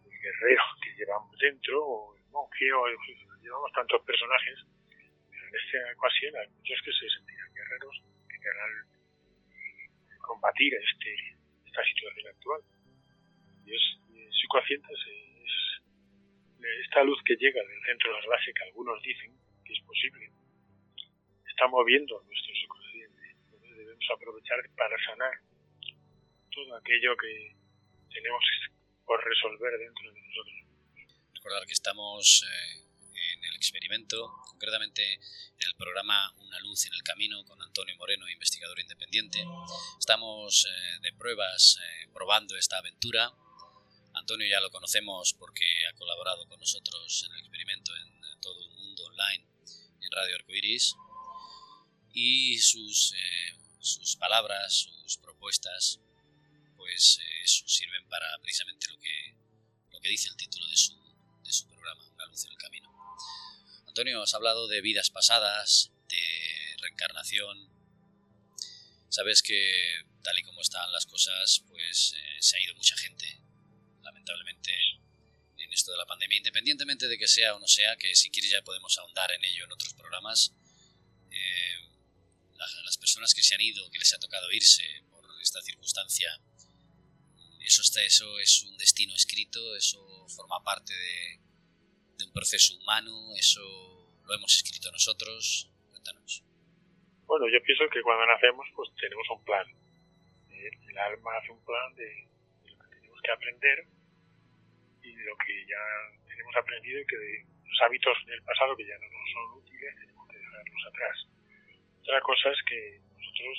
el 0.07 0.19
guerrero 0.19 0.63
que 0.83 0.95
llevamos 0.97 1.37
dentro, 1.39 1.85
o 1.85 2.17
el 2.17 2.25
monje, 2.31 2.73
o 2.73 2.87
llevamos 3.43 3.73
tantos 3.73 4.01
personajes, 4.03 4.59
pero 5.29 5.49
en 5.49 5.55
esta 5.55 5.79
ocasión 5.99 6.37
hay 6.37 6.49
muchos 6.49 6.81
que 6.83 6.93
se 6.93 7.09
sentirán 7.11 7.53
guerreros, 7.53 8.03
que 8.31 8.41
querrán 8.41 9.02
combatir 10.43 10.75
este, 10.75 11.15
esta 11.67 11.83
situación 11.85 12.27
actual. 12.35 12.61
Y 13.65 13.75
es, 13.75 13.83
subconsciente 14.43 14.89
es, 14.93 15.01
esta 16.85 17.03
luz 17.05 17.19
que 17.25 17.37
llega 17.37 17.61
del 17.63 17.83
centro 17.87 18.15
de 18.15 18.21
la 18.23 18.29
base 18.29 18.53
que 18.53 18.65
algunos 18.65 19.01
dicen 19.03 19.35
que 19.65 19.73
es 19.73 19.81
posible, 19.81 20.31
está 21.47 21.67
moviendo 21.69 22.23
nuestro 22.23 22.55
subconsciente. 22.55 23.23
Entonces 23.45 23.77
debemos 23.77 24.05
aprovechar 24.15 24.59
para 24.77 24.97
sanar 25.07 25.33
todo 26.51 26.77
aquello 26.77 27.17
que 27.17 27.55
tenemos 28.13 28.45
por 29.05 29.25
resolver 29.25 29.79
dentro 29.79 30.13
de 30.13 30.21
nosotros. 30.23 30.57
Recordar 31.35 31.67
que 31.67 31.73
estamos 31.73 32.45
eh, 32.47 32.92
en 33.43 33.49
el 33.49 33.57
experimento, 33.57 34.33
concretamente 34.47 35.15
en 35.15 35.69
el 35.69 35.75
programa 35.75 36.33
Una 36.39 36.59
luz 36.61 36.87
en 36.87 36.95
el 36.95 37.03
camino 37.03 37.45
con 37.45 37.61
Antonio 37.61 37.97
Moreno, 37.97 38.29
investigador 38.29 38.79
independiente. 38.79 39.45
Estamos 39.99 40.67
eh, 40.67 40.99
de 41.03 41.13
pruebas 41.13 41.79
eh, 41.83 42.09
probando 42.13 42.57
esta 42.57 42.79
aventura. 42.79 43.33
Antonio 44.15 44.47
ya 44.47 44.61
lo 44.61 44.71
conocemos 44.71 45.35
porque 45.35 45.65
ha 45.89 45.97
colaborado 45.97 46.47
con 46.47 46.61
nosotros 46.61 47.25
en 47.27 47.33
el 47.33 47.41
experimento 47.41 47.93
en 47.97 48.41
todo 48.41 48.63
el 48.63 48.71
mundo 48.71 49.05
online 49.07 49.47
en 50.03 50.13
Radio 50.13 50.37
Arcoiris 50.37 50.95
y 52.13 52.59
sus, 52.59 53.13
eh, 53.15 53.57
sus 53.81 54.17
palabras, 54.17 54.89
sus 55.03 55.17
propuestas, 55.17 55.99
pues 56.77 57.19
sirven 57.45 58.07
para 58.09 58.27
precisamente 58.41 58.87
lo 58.91 58.99
que, 58.99 59.35
lo 59.91 60.01
que 60.01 60.09
dice 60.11 60.29
el 60.29 60.37
título 60.37 60.67
de 60.67 60.77
su, 60.77 60.95
de 61.43 61.53
su 61.53 61.67
programa, 61.69 62.07
Una 62.09 62.27
luz 62.27 62.45
en 62.45 62.53
el 62.53 62.59
camino. 62.59 62.92
Antonio, 63.87 64.23
has 64.23 64.35
hablado 64.35 64.69
de 64.69 64.81
vidas 64.81 65.11
pasadas, 65.11 65.93
de 66.09 66.77
reencarnación. 66.81 67.71
Sabes 69.09 69.43
que 69.43 70.05
tal 70.23 70.39
y 70.39 70.43
como 70.43 70.63
están 70.63 70.91
las 70.93 71.07
cosas, 71.07 71.65
pues 71.69 72.15
eh, 72.17 72.37
se 72.41 72.57
ha 72.57 72.63
ido 72.63 72.75
mucha 72.75 72.97
gente, 72.97 73.41
lamentablemente, 74.03 74.73
en 75.59 75.73
esto 75.73 75.91
de 75.91 75.99
la 75.99 76.07
pandemia, 76.07 76.39
independientemente 76.39 77.09
de 77.09 77.19
que 77.19 77.29
sea 77.29 77.55
o 77.55 77.59
no 77.59 77.69
sea, 77.69 77.97
que 77.97 78.15
si 78.15 78.31
quieres 78.31 78.51
ya 78.51 78.63
podemos 78.63 78.97
ahondar 78.99 79.31
en 79.33 79.45
ello 79.45 79.65
en 79.65 79.73
otros 79.73 79.93
programas. 79.95 80.55
Eh, 81.31 81.77
las 82.85 82.97
personas 82.97 83.35
que 83.35 83.43
se 83.43 83.55
han 83.55 83.61
ido, 83.61 83.91
que 83.91 83.99
les 83.99 84.13
ha 84.15 84.19
tocado 84.19 84.51
irse 84.53 84.85
por 85.11 85.25
esta 85.43 85.61
circunstancia, 85.63 86.41
eso, 87.61 87.83
está, 87.83 88.03
eso 88.03 88.39
es 88.39 88.63
un 88.63 88.77
destino 88.79 89.15
escrito, 89.15 89.77
eso 89.77 90.29
forma 90.29 90.63
parte 90.63 90.95
de, 90.95 91.41
de 92.23 92.31
un 92.31 92.33
proceso 92.33 92.79
humano, 92.79 93.11
eso 93.35 93.61
lo 94.23 94.35
hemos 94.35 94.55
escrito 94.55 94.91
nosotros. 94.93 95.69
Cuéntanos. 95.91 96.45
Bueno, 97.27 97.51
yo 97.51 97.59
pienso 97.63 97.89
que 97.91 98.03
cuando 98.03 98.27
nacemos 98.27 98.67
pues 98.75 98.89
tenemos 99.01 99.27
un 99.31 99.45
plan. 99.45 99.67
El 100.49 100.99
alma 100.99 101.37
hace 101.39 101.51
un 101.51 101.65
plan 101.65 101.95
de, 101.97 102.29
lo 102.69 102.79
que 102.79 102.87
tenemos 102.95 103.19
que 103.23 103.33
aprender 103.33 103.79
y 105.03 105.15
de 105.15 105.25
lo 105.25 105.37
que 105.37 105.67
ya 105.67 105.83
tenemos 106.29 106.55
aprendido 106.55 107.01
y 107.01 107.07
que 107.07 107.17
de 107.17 107.47
los 107.67 107.81
hábitos 107.83 108.17
del 108.27 108.43
pasado 108.43 108.77
que 108.77 108.87
ya 108.87 108.95
no 108.99 109.09
nos 109.09 109.27
son 109.33 109.59
útiles 109.59 109.97
tenemos 109.99 110.29
que 110.29 110.39
dejarlos 110.39 110.83
atrás. 110.87 111.17
Otra 112.03 112.21
cosa 112.21 112.51
es 112.51 112.63
que 112.69 113.01
nosotros, 113.19 113.59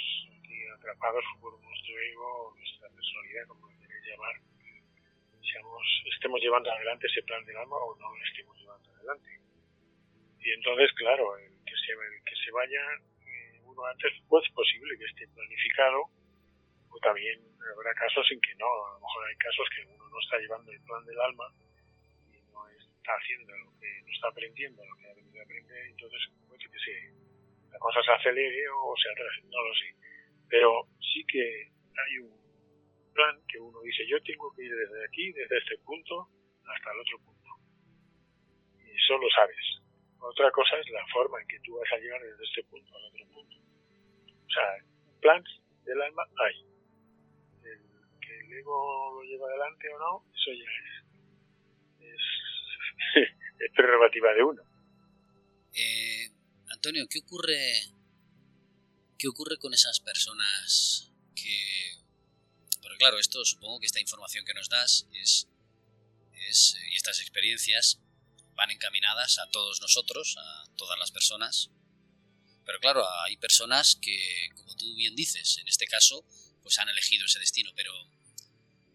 atrapados 0.78 1.26
por 1.42 1.60
nuestro 1.60 2.00
ego, 2.00 2.56
nuestra 2.56 2.88
personalidad, 2.90 3.48
como 3.48 3.68
lo 3.68 3.80
queréis 3.80 4.06
llamar, 4.06 4.36
estemos 6.24 6.40
llevando 6.40 6.72
adelante 6.72 7.08
ese 7.08 7.24
plan 7.24 7.44
del 7.46 7.58
alma 7.58 7.76
o 7.76 7.98
no 7.98 8.16
lo 8.16 8.24
estemos 8.24 8.53
Y 10.40 10.52
entonces, 10.52 10.92
claro, 10.96 11.38
el 11.38 11.52
que 11.66 11.76
se, 11.76 11.94
que 12.26 12.36
se 12.36 12.52
vaya 12.52 12.82
eh, 13.26 13.60
uno 13.64 13.86
antes, 13.86 14.12
pues 14.28 14.44
es 14.46 14.54
posible 14.54 14.98
que 14.98 15.06
esté 15.06 15.28
planificado, 15.28 16.04
o 16.90 17.00
también 17.00 17.40
habrá 17.72 17.94
casos 17.94 18.28
en 18.32 18.40
que 18.42 18.54
no, 18.56 18.68
a 18.68 18.94
lo 18.94 19.00
mejor 19.00 19.26
hay 19.28 19.36
casos 19.38 19.68
que 19.76 19.86
uno 19.88 20.10
no 20.10 20.20
está 20.20 20.38
llevando 20.38 20.72
el 20.72 20.82
plan 20.82 21.06
del 21.06 21.20
alma 21.20 21.48
y 22.32 22.42
no 22.52 22.68
está 22.70 23.16
haciendo 23.16 23.56
lo 23.58 23.72
que 23.80 24.02
no 24.06 24.12
está 24.12 24.28
aprendiendo, 24.28 24.86
lo 24.86 24.96
que 24.98 25.08
ha 25.10 25.14
venido 25.16 25.40
a 25.40 25.44
aprender, 25.44 25.86
entonces 25.88 26.22
puede 26.48 26.60
que 26.60 26.80
se, 26.80 27.14
la 27.72 27.80
cosa 27.80 28.04
se 28.04 28.12
acelere 28.12 28.70
o 28.70 28.94
se 28.98 29.10
atrase, 29.10 29.42
no 29.48 29.62
lo 29.62 29.74
sé. 29.76 29.96
Pero 30.50 30.88
sí 31.00 31.26
que 31.26 31.72
hay 31.72 32.18
un 32.20 32.44
plan 33.14 33.40
que 33.48 33.60
uno 33.60 33.82
dice, 33.82 34.06
yo 34.08 34.22
tengo 34.24 34.54
que 34.54 34.64
ir 34.64 34.76
desde 34.76 35.06
aquí, 35.06 35.32
desde 35.32 35.58
este 35.58 35.78
punto, 35.80 36.28
hasta 36.66 36.92
el 36.92 37.00
otro 37.00 37.18
punto. 37.20 37.43
Eso 39.04 39.18
lo 39.18 39.30
sabes. 39.36 39.58
Otra 40.20 40.50
cosa 40.52 40.78
es 40.80 40.90
la 40.90 41.06
forma 41.12 41.42
en 41.42 41.48
que 41.48 41.60
tú 41.60 41.76
vas 41.78 41.92
a 41.92 41.98
llegar 41.98 42.22
desde 42.22 42.44
este 42.44 42.64
punto 42.64 42.96
al 42.96 43.04
otro 43.06 43.26
punto. 43.34 43.58
O 43.58 44.50
sea, 44.50 44.86
un 45.06 45.20
plan 45.20 45.44
del 45.84 46.02
alma 46.02 46.24
hay. 46.40 46.66
El 47.64 47.80
que 48.22 48.40
el 48.40 48.54
ego 48.54 49.16
lo 49.16 49.24
lleva 49.24 49.48
adelante 49.48 49.90
o 49.90 50.00
no, 50.00 50.26
eso 50.34 50.52
ya 50.54 50.70
es, 52.00 52.14
es, 52.14 53.30
es 53.60 53.72
prerrogativa 53.76 54.34
de 54.34 54.44
uno. 54.44 54.62
Eh, 55.76 56.30
Antonio, 56.70 57.06
¿qué 57.10 57.20
ocurre, 57.20 57.74
¿qué 59.18 59.28
ocurre 59.28 59.58
con 59.58 59.74
esas 59.74 60.00
personas 60.00 61.12
que... 61.36 61.98
Porque 62.82 62.98
claro, 62.98 63.18
esto 63.18 63.44
supongo 63.44 63.82
que 63.82 63.88
esta 63.88 64.00
información 64.00 64.46
que 64.46 64.54
nos 64.54 64.70
das 64.70 65.10
es, 65.14 65.50
es 66.48 66.78
y 66.92 66.96
estas 66.96 67.20
experiencias 67.20 68.00
van 68.56 68.72
encaminadas 68.72 69.40
a 69.40 69.50
todos 69.50 69.82
nosotros, 69.82 70.36
a 70.38 70.66
todas 70.76 70.98
las 71.00 71.12
personas. 71.12 71.70
Pero 72.66 72.80
claro, 72.80 73.06
hay 73.26 73.38
personas 73.38 73.98
que, 74.02 74.50
como 74.56 74.76
tú 74.76 74.96
bien 74.96 75.16
dices, 75.16 75.58
en 75.58 75.68
este 75.68 75.86
caso, 75.88 76.26
pues 76.62 76.80
han 76.80 76.90
elegido 76.90 77.26
ese 77.26 77.40
destino. 77.40 77.72
Pero 77.76 77.94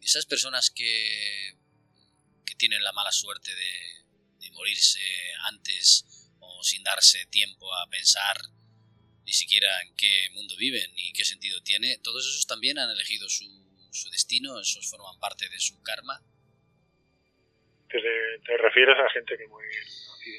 esas 0.00 0.26
personas 0.26 0.70
que, 0.70 1.58
que 2.44 2.54
tienen 2.54 2.82
la 2.82 2.92
mala 2.92 3.12
suerte 3.12 3.54
de, 3.54 3.94
morirse 4.52 5.00
antes 5.44 6.04
o 6.40 6.64
sin 6.64 6.82
darse 6.82 7.26
tiempo 7.26 7.72
a 7.72 7.86
pensar 7.90 8.36
ni 9.24 9.32
siquiera 9.32 9.68
en 9.82 9.94
qué 9.94 10.30
mundo 10.32 10.56
viven 10.56 10.92
ni 10.94 11.12
qué 11.12 11.24
sentido 11.24 11.62
tiene, 11.62 11.98
todos 11.98 12.26
esos 12.26 12.46
también 12.46 12.76
han 12.76 12.90
elegido 12.90 13.28
su, 13.28 13.44
su 13.92 14.10
destino, 14.10 14.58
esos 14.58 14.88
forman 14.88 15.16
parte 15.20 15.48
de 15.48 15.60
su 15.60 15.80
karma. 15.82 16.20
¿Te, 17.88 17.98
te 18.44 18.56
refieres 18.58 18.96
a 18.98 19.08
gente 19.10 19.36
que 19.38 19.46
muere 19.48 19.68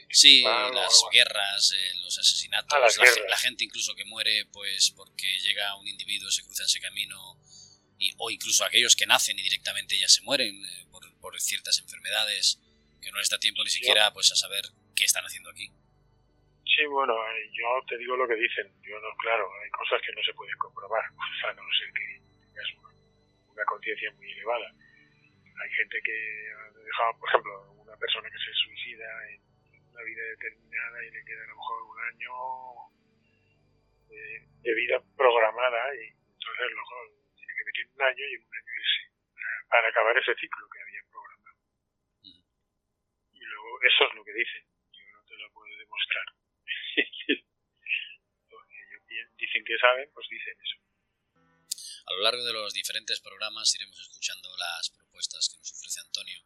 Sí, 0.09 0.43
las 0.43 1.03
guerras, 1.11 1.73
eh, 1.75 1.91
los 2.03 2.17
asesinatos, 2.17 2.69
Ah, 2.73 2.79
las 2.79 2.97
la, 2.97 3.03
guerras. 3.05 3.25
la 3.29 3.37
gente 3.37 3.63
incluso 3.63 3.95
que 3.95 4.05
muere 4.05 4.45
pues 4.51 4.91
porque 4.95 5.27
llega 5.39 5.75
un 5.77 5.87
individuo, 5.87 6.29
se 6.29 6.43
cruza 6.43 6.63
ese 6.63 6.79
camino, 6.79 7.39
y, 7.97 8.13
o 8.17 8.29
incluso 8.29 8.63
aquellos 8.65 8.95
que 8.95 9.05
nacen 9.05 9.37
y 9.39 9.41
directamente 9.43 9.97
ya 9.97 10.07
se 10.07 10.21
mueren 10.23 10.53
eh, 10.63 10.85
por, 10.91 11.01
por 11.19 11.39
ciertas 11.39 11.79
enfermedades, 11.79 12.59
que 13.01 13.11
no 13.11 13.17
les 13.19 13.29
da 13.29 13.39
tiempo 13.39 13.63
ni 13.63 13.69
siquiera 13.69 14.11
pues 14.13 14.31
a 14.31 14.35
saber 14.35 14.63
qué 14.95 15.05
están 15.05 15.25
haciendo 15.25 15.49
aquí. 15.49 15.71
Sí, 16.65 16.85
bueno, 16.85 17.13
eh, 17.13 17.49
yo 17.51 17.65
te 17.87 17.97
digo 17.97 18.15
lo 18.15 18.27
que 18.27 18.35
dicen. 18.35 18.67
Yo 18.81 18.99
no, 18.99 19.09
claro, 19.17 19.49
hay 19.63 19.69
cosas 19.71 20.01
que 20.05 20.13
no 20.13 20.21
se 20.23 20.33
pueden 20.33 20.57
comprobar, 20.57 21.03
o 21.17 21.39
sea, 21.41 21.53
no 21.53 21.63
ser 21.77 21.91
que 21.93 22.21
tengas 22.45 22.73
una, 22.77 23.53
una 23.53 23.65
conciencia 23.65 24.11
muy 24.13 24.31
elevada. 24.31 24.71
Hay 25.61 25.69
gente 25.71 26.01
que 26.03 26.51
ha 26.55 26.69
dejado, 26.71 27.19
por 27.19 27.29
ejemplo, 27.29 27.71
una 27.73 27.97
persona 27.97 28.29
que 28.31 28.37
se 28.37 28.53
suicida 28.53 29.07
en 29.29 29.41
una 29.91 30.03
vida 30.03 30.23
determinada 30.23 31.03
y 31.05 31.11
le 31.11 31.23
queda 31.25 31.43
a 31.43 31.47
lo 31.47 31.55
mejor 31.55 31.81
un 31.83 31.99
año 31.99 32.33
de, 34.07 34.47
de 34.61 34.73
vida 34.75 35.03
programada 35.17 35.93
y 35.95 36.07
entonces 36.09 36.67
luego 36.71 36.95
tiene 37.35 37.53
que 37.55 37.63
vivir 37.65 37.87
un 37.93 38.01
año 38.01 38.25
y 38.25 38.35
un 38.37 38.53
año 38.55 38.71
irse 38.79 39.03
para, 39.69 39.87
acabar 39.89 40.17
ese 40.17 40.33
ciclo 40.35 40.67
que 40.69 40.81
había 40.81 41.01
programado. 41.11 41.57
Y 43.31 43.39
luego 43.43 43.81
eso 43.83 44.03
es 44.09 44.15
lo 44.15 44.23
que 44.23 44.33
dicen. 44.33 44.63
Yo 44.91 45.03
no 45.11 45.23
te 45.25 45.35
lo 45.37 45.51
puedo 45.53 45.77
demostrar. 45.77 46.25
Lo 48.49 48.57
que 48.67 48.75
ellos 48.81 49.01
pi- 49.07 49.35
dicen 49.37 49.63
que 49.63 49.77
saben, 49.77 50.09
pues 50.13 50.27
dicen 50.29 50.55
eso. 50.59 50.77
A 52.07 52.13
lo 52.13 52.21
largo 52.23 52.43
de 52.43 52.53
los 52.53 52.73
diferentes 52.73 53.21
programas 53.21 53.73
iremos 53.75 53.99
escuchando 53.99 54.49
las 54.57 54.89
propuestas 54.89 55.08
que 55.27 55.57
nos 55.57 55.71
ofrece 55.73 55.99
Antonio 55.99 56.41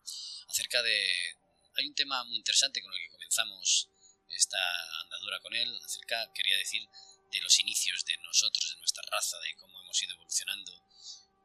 acerca 0.47 0.81
de... 0.81 1.37
Hay 1.75 1.87
un 1.87 1.95
tema 1.95 2.23
muy 2.23 2.37
interesante 2.37 2.81
con 2.81 2.93
el 2.93 2.99
que 2.99 3.09
comenzamos 3.09 3.89
esta 4.29 4.59
andadura 5.01 5.39
con 5.41 5.53
él, 5.53 5.79
acerca, 5.85 6.31
quería 6.33 6.57
decir, 6.57 6.87
de 7.31 7.41
los 7.41 7.59
inicios 7.59 8.03
de 8.05 8.17
nosotros, 8.17 8.73
de 8.73 8.79
nuestra 8.79 9.03
raza, 9.11 9.39
de 9.39 9.55
cómo 9.55 9.79
hemos 9.81 10.01
ido 10.01 10.13
evolucionando, 10.13 10.87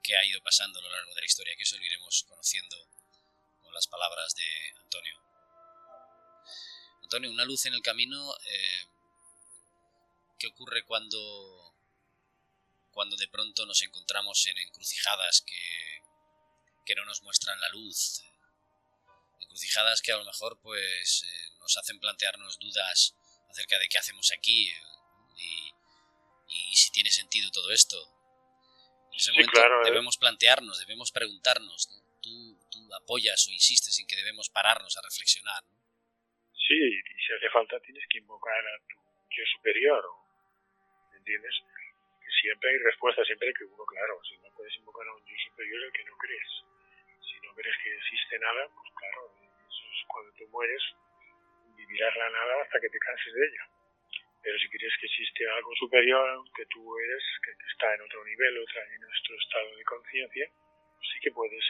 qué 0.03 0.17
ha 0.17 0.25
ido 0.25 0.43
pasando 0.43 0.79
a 0.79 0.83
lo 0.83 0.91
largo 0.91 1.15
de 1.15 1.21
la 1.21 1.27
historia, 1.27 1.55
que 1.57 1.63
eso 1.63 1.77
lo 1.77 1.85
iremos 1.85 2.25
conociendo 2.29 2.77
con 3.61 3.73
las 3.75 3.87
palabras 3.87 4.35
de 4.35 4.75
Antonio. 4.81 5.23
Antonio, 7.03 7.31
una 7.31 7.45
luz 7.45 7.65
en 7.67 7.75
el 7.75 7.83
camino, 7.83 8.35
eh, 8.47 8.87
¿qué 10.39 10.47
ocurre 10.47 10.85
cuando 10.85 11.69
cuando 12.99 13.17
de 13.17 13.29
pronto 13.29 13.65
nos 13.65 13.81
encontramos 13.83 14.45
en 14.47 14.59
encrucijadas 14.59 15.43
que, 15.43 15.55
que 16.89 16.95
no 16.95 17.05
nos 17.05 17.23
muestran 17.23 17.61
la 17.61 17.69
luz, 17.69 18.23
encrucijadas 19.43 20.01
que 20.01 20.11
a 20.13 20.17
lo 20.17 20.25
mejor 20.25 20.59
pues 20.63 21.23
eh, 21.29 21.51
nos 21.61 21.77
hacen 21.77 22.01
plantearnos 22.01 22.59
dudas 22.59 23.15
acerca 23.51 23.79
de 23.79 23.89
qué 23.89 23.99
hacemos 23.99 24.33
aquí 24.33 24.71
eh, 24.71 24.81
y, 25.37 25.75
y 26.49 26.77
si 26.77 26.91
tiene 26.91 27.11
sentido 27.11 27.51
todo 27.51 27.71
esto. 27.73 27.97
En 29.13 29.17
ese 29.17 29.31
Sí, 29.31 29.33
momento 29.33 29.53
claro, 29.53 29.83
¿eh? 29.83 29.85
debemos 29.85 30.17
plantearnos, 30.17 30.79
debemos 30.81 31.13
preguntarnos. 31.13 31.89
¿no? 31.91 32.21
Tú, 32.23 32.59
tú 32.71 32.95
apoyas 32.95 33.47
o 33.49 33.51
insistes 33.53 33.99
en 34.01 34.07
que 34.07 34.17
debemos 34.17 34.49
pararnos 34.49 34.97
a 34.97 35.03
reflexionar. 35.03 35.63
¿no? 35.65 35.77
Sí, 36.55 36.75
y 36.75 37.21
si 37.21 37.33
hace 37.35 37.51
falta 37.53 37.79
tienes 37.81 38.05
que 38.09 38.19
invocar 38.19 38.65
a 38.67 38.79
tu 38.89 38.97
yo 39.29 39.45
superior. 39.57 40.05
¿Me 41.13 41.19
entiendes? 41.19 41.55
Que 42.21 42.31
siempre 42.41 42.71
hay 42.71 42.79
respuesta, 42.79 43.23
siempre 43.25 43.53
que 43.53 43.65
uno, 43.65 43.85
claro, 43.85 44.19
si 44.25 44.39
no 44.39 44.49
puedes 44.57 44.75
invocar 44.77 45.07
a 45.07 45.13
un 45.15 45.25
yo 45.27 45.37
superior 45.51 45.85
el 45.85 45.93
que 45.93 46.05
no 46.05 46.17
crees. 46.17 46.49
Crees 47.59 47.77
que 47.83 47.91
existe 47.95 48.39
nada, 48.39 48.69
pues 48.71 48.89
claro, 48.95 49.35
eso 49.43 49.85
es 49.91 50.07
cuando 50.07 50.31
tú 50.39 50.47
mueres, 50.49 50.83
vivirás 51.75 52.15
la 52.17 52.31
nada 52.31 52.63
hasta 52.63 52.79
que 52.81 52.89
te 52.89 52.99
canses 52.99 53.35
de 53.35 53.47
ella. 53.47 53.65
Pero 54.43 54.59
si 54.59 54.69
crees 54.71 54.95
que 55.01 55.07
existe 55.07 55.43
algo 55.51 55.75
superior, 55.75 56.45
que 56.55 56.65
tú 56.67 56.99
eres, 56.99 57.23
que, 57.43 57.51
está 57.51 57.95
en 57.95 58.03
otro 58.03 58.25
nivel, 58.25 58.59
otra 58.63 58.83
en 58.95 59.01
nuestro 59.01 59.35
estado 59.37 59.77
de 59.77 59.85
conciencia, 59.85 60.47
pues 60.49 61.09
sí 61.13 61.19
que 61.21 61.33
puedes 61.33 61.65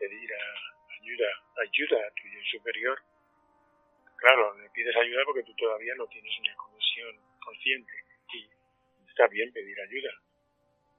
pedir 0.00 0.34
a- 0.34 0.94
ayuda, 1.00 1.30
ayuda 1.62 2.06
a 2.06 2.10
tu 2.10 2.26
yo 2.28 2.40
superior 2.50 2.98
claro, 4.20 4.58
le 4.58 4.68
pides 4.70 4.94
ayuda 4.96 5.22
porque 5.24 5.42
tú 5.44 5.54
todavía 5.54 5.94
no 5.94 6.06
tienes 6.08 6.32
una 6.40 6.54
conexión 6.56 7.16
consciente 7.40 7.92
y 8.34 8.50
está 9.08 9.26
bien 9.28 9.50
pedir 9.52 9.80
ayuda. 9.80 10.10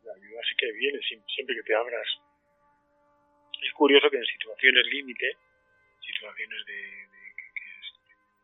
La 0.03 0.13
ayuda 0.13 0.41
sí 0.49 0.55
que 0.57 0.71
viene 0.71 0.97
siem- 0.99 1.23
siempre 1.35 1.55
que 1.55 1.63
te 1.63 1.75
abras. 1.75 2.07
Es 3.61 3.73
curioso 3.73 4.09
que 4.09 4.17
en 4.17 4.25
situaciones 4.25 4.85
límite 4.87 5.37
situaciones 6.21 6.65
de, 6.65 7.07
que, 7.55 7.71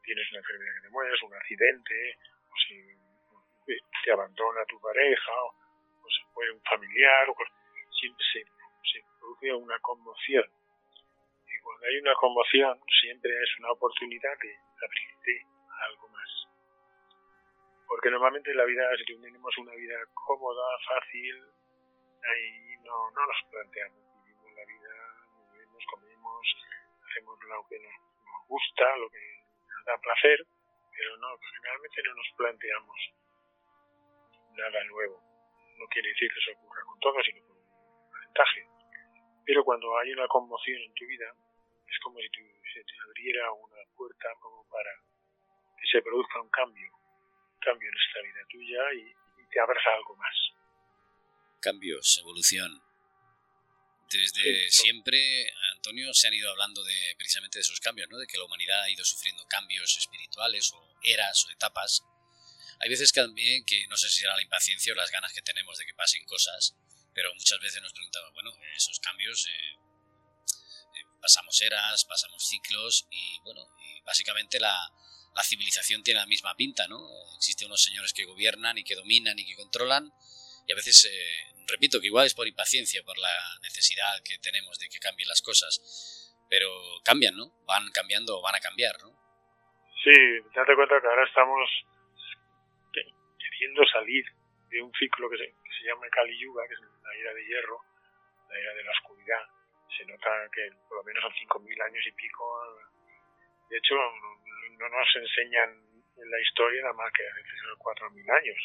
tienes 0.04 0.30
una 0.32 0.40
enfermedad 0.40 0.74
que 0.76 0.82
te 0.82 0.90
mueres, 0.90 1.24
un 1.24 1.36
accidente, 1.36 2.18
o 2.50 2.56
si 2.68 3.78
te 4.04 4.12
abandona 4.12 4.66
tu 4.66 4.80
pareja, 4.80 5.32
o, 5.44 5.54
se 6.10 6.24
muere 6.34 6.52
un 6.54 6.62
familiar, 6.62 7.30
o 7.30 7.36
siempre 8.00 8.26
se, 8.32 8.44
se 8.92 9.04
produce 9.20 9.54
una 9.54 9.78
conmoción. 9.80 10.46
Y 11.46 11.60
cuando 11.60 11.86
hay 11.86 11.98
una 11.98 12.16
conmoción, 12.16 12.80
siempre 13.02 13.32
es 13.44 13.60
una 13.60 13.72
oportunidad 13.72 14.38
de 14.40 14.56
abrirte 14.86 15.46
a 15.70 15.86
algo 15.86 16.08
más. 16.10 16.48
Porque 17.88 18.10
normalmente 18.10 18.52
en 18.52 18.58
la 18.58 18.66
vida, 18.66 18.90
si 18.98 19.06
tenemos 19.06 19.58
una 19.58 19.74
vida 19.76 20.00
cómoda, 20.14 20.64
fácil, 20.88 21.36
ahí 22.24 22.78
no, 22.84 23.12
no 23.12 23.28
nos 23.28 23.52
planteamos. 23.52 24.07
Hacemos 27.18 27.38
lo 27.44 27.68
que 27.68 27.80
nos, 27.80 28.48
gusta, 28.48 28.98
lo 28.98 29.10
que 29.10 29.20
nos 29.68 29.86
da 29.86 29.98
placer, 29.98 30.46
pero 30.92 31.18
no, 31.18 31.38
generalmente 31.38 32.02
no 32.04 32.14
nos 32.16 32.28
planteamos 32.38 32.98
nada 34.54 34.84
nuevo. 34.86 35.22
No 35.78 35.88
quiere 35.88 36.10
decir 36.10 36.30
que 36.32 36.40
eso 36.40 36.52
ocurra 36.60 36.82
con 36.86 37.00
todo, 37.00 37.22
sino 37.24 37.42
con 37.46 37.58
un 37.58 38.10
porcentaje. 38.10 38.68
Pero 39.46 39.64
cuando 39.64 39.98
hay 39.98 40.12
una 40.12 40.28
conmoción 40.28 40.82
en 40.82 40.94
tu 40.94 41.06
vida, 41.06 41.34
es 41.88 42.00
como 42.04 42.20
si 42.20 42.28
se 42.28 42.84
te 42.84 42.94
abriera 43.06 43.52
una 43.52 43.82
puerta 43.96 44.28
como 44.42 44.68
para 44.70 44.92
que 45.78 45.88
se 45.92 46.02
produzca 46.02 46.42
un 46.42 46.50
cambio, 46.50 46.90
un 46.94 47.60
cambio 47.60 47.90
en 47.90 47.98
esta 47.98 48.22
vida 48.22 48.46
tuya 48.50 48.94
y, 48.94 49.14
te 49.50 49.62
abras 49.62 49.82
a 49.88 49.96
algo 49.96 50.14
más 50.18 50.36
cambios, 51.62 52.20
evolución. 52.20 52.87
Desde 54.10 54.72
siempre, 54.72 55.52
Antonio, 55.76 56.14
se 56.14 56.28
han 56.28 56.34
ido 56.34 56.50
hablando 56.50 56.84
de 56.84 57.16
precisamente 57.18 57.60
de 57.60 57.62
esos 57.62 57.80
cambios, 57.82 58.08
¿no? 58.10 58.18
de 58.18 58.28
que 58.28 58.38
la 58.38 58.46
humanidad 58.46 58.84
ha 58.84 58.90
ido 58.90 59.04
sufriendo 59.04 59.46
cambios 59.48 59.98
espirituales 59.98 60.72
o 60.74 60.98
eras 61.04 61.46
o 61.46 61.52
etapas. 61.52 62.04
Hay 62.80 62.90
veces 62.90 63.12
que 63.12 63.22
también 63.22 63.66
que 63.66 63.86
no 63.88 63.98
sé 63.98 64.10
si 64.10 64.22
será 64.22 64.36
la 64.36 64.42
impaciencia 64.42 64.94
o 64.94 64.96
las 64.96 65.12
ganas 65.12 65.34
que 65.34 65.42
tenemos 65.42 65.78
de 65.78 65.86
que 65.86 65.94
pasen 65.94 66.24
cosas, 66.26 66.76
pero 67.14 67.34
muchas 67.34 67.60
veces 67.60 67.82
nos 67.82 67.92
preguntamos, 67.92 68.32
bueno, 68.34 68.54
esos 68.76 69.00
cambios, 69.00 69.46
eh, 69.48 69.74
eh, 70.96 71.06
pasamos 71.20 71.60
eras, 71.62 72.06
pasamos 72.06 72.48
ciclos 72.48 73.08
y 73.12 73.40
bueno, 73.42 73.68
y 73.80 74.02
básicamente 74.02 74.60
la, 74.60 74.76
la 75.36 75.44
civilización 75.44 76.04
tiene 76.04 76.20
la 76.20 76.28
misma 76.28 76.56
pinta, 76.56 76.88
¿no? 76.88 77.00
Existen 77.36 77.68
unos 77.68 77.84
señores 77.84 78.14
que 78.14 78.26
gobiernan 78.26 78.78
y 78.78 78.84
que 78.84 78.96
dominan 78.96 79.38
y 79.38 79.46
que 79.46 79.56
controlan 79.56 80.14
y 80.68 80.74
a 80.74 80.76
veces, 80.76 81.08
eh, 81.08 81.64
repito, 81.72 82.00
que 82.02 82.08
igual 82.08 82.28
es 82.28 82.36
por 82.36 82.46
impaciencia, 82.46 83.02
por 83.04 83.18
la 83.18 83.32
necesidad 83.64 84.20
que 84.28 84.38
tenemos 84.38 84.78
de 84.78 84.90
que 84.90 85.00
cambien 85.00 85.30
las 85.30 85.42
cosas, 85.42 86.36
pero 86.50 86.68
cambian, 87.06 87.36
¿no? 87.36 87.56
Van 87.66 87.90
cambiando 87.96 88.38
o 88.38 88.42
van 88.44 88.56
a 88.56 88.60
cambiar, 88.60 88.92
¿no? 89.02 89.16
Sí, 90.04 90.12
date 90.54 90.76
cuenta 90.76 91.00
que 91.00 91.08
ahora 91.08 91.24
estamos 91.24 91.64
queriendo 92.92 93.82
salir 93.88 94.26
de 94.70 94.82
un 94.82 94.92
ciclo 95.00 95.30
que 95.30 95.38
se, 95.38 95.88
llama 95.88 96.06
Kali 96.12 96.38
Yuga, 96.38 96.68
que 96.68 96.74
es 96.74 96.82
la 96.82 97.16
era 97.16 97.34
de 97.34 97.46
hierro, 97.48 97.80
la 98.50 98.60
era 98.60 98.74
de 98.76 98.84
la 98.84 98.92
oscuridad. 98.92 99.44
Se 99.98 100.06
nota 100.06 100.52
que 100.52 100.70
por 100.90 100.98
lo 100.98 101.04
menos 101.06 101.24
son 101.24 101.64
5.000 101.64 101.82
años 101.82 102.04
y 102.06 102.12
pico. 102.12 102.44
De 103.70 103.78
hecho, 103.78 103.96
no, 103.96 104.90
nos 104.90 105.16
enseñan 105.16 105.80
en 106.18 106.30
la 106.30 106.40
historia 106.42 106.82
nada 106.82 106.94
más 106.94 107.12
que 107.14 107.24
veces 107.24 107.56
4.000 107.80 108.36
años 108.36 108.58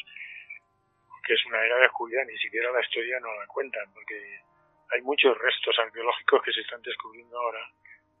que 1.23 1.33
es 1.33 1.45
una 1.45 1.63
era 1.63 1.77
de 1.77 1.85
oscuridad, 1.85 2.25
ni 2.25 2.37
siquiera 2.37 2.71
la 2.71 2.81
historia 2.81 3.19
nos 3.19 3.37
la 3.37 3.47
cuentan, 3.47 3.93
porque 3.93 4.41
hay 4.91 5.01
muchos 5.01 5.37
restos 5.37 5.77
arqueológicos 5.79 6.43
que 6.43 6.51
se 6.51 6.61
están 6.61 6.81
descubriendo 6.81 7.37
ahora 7.37 7.65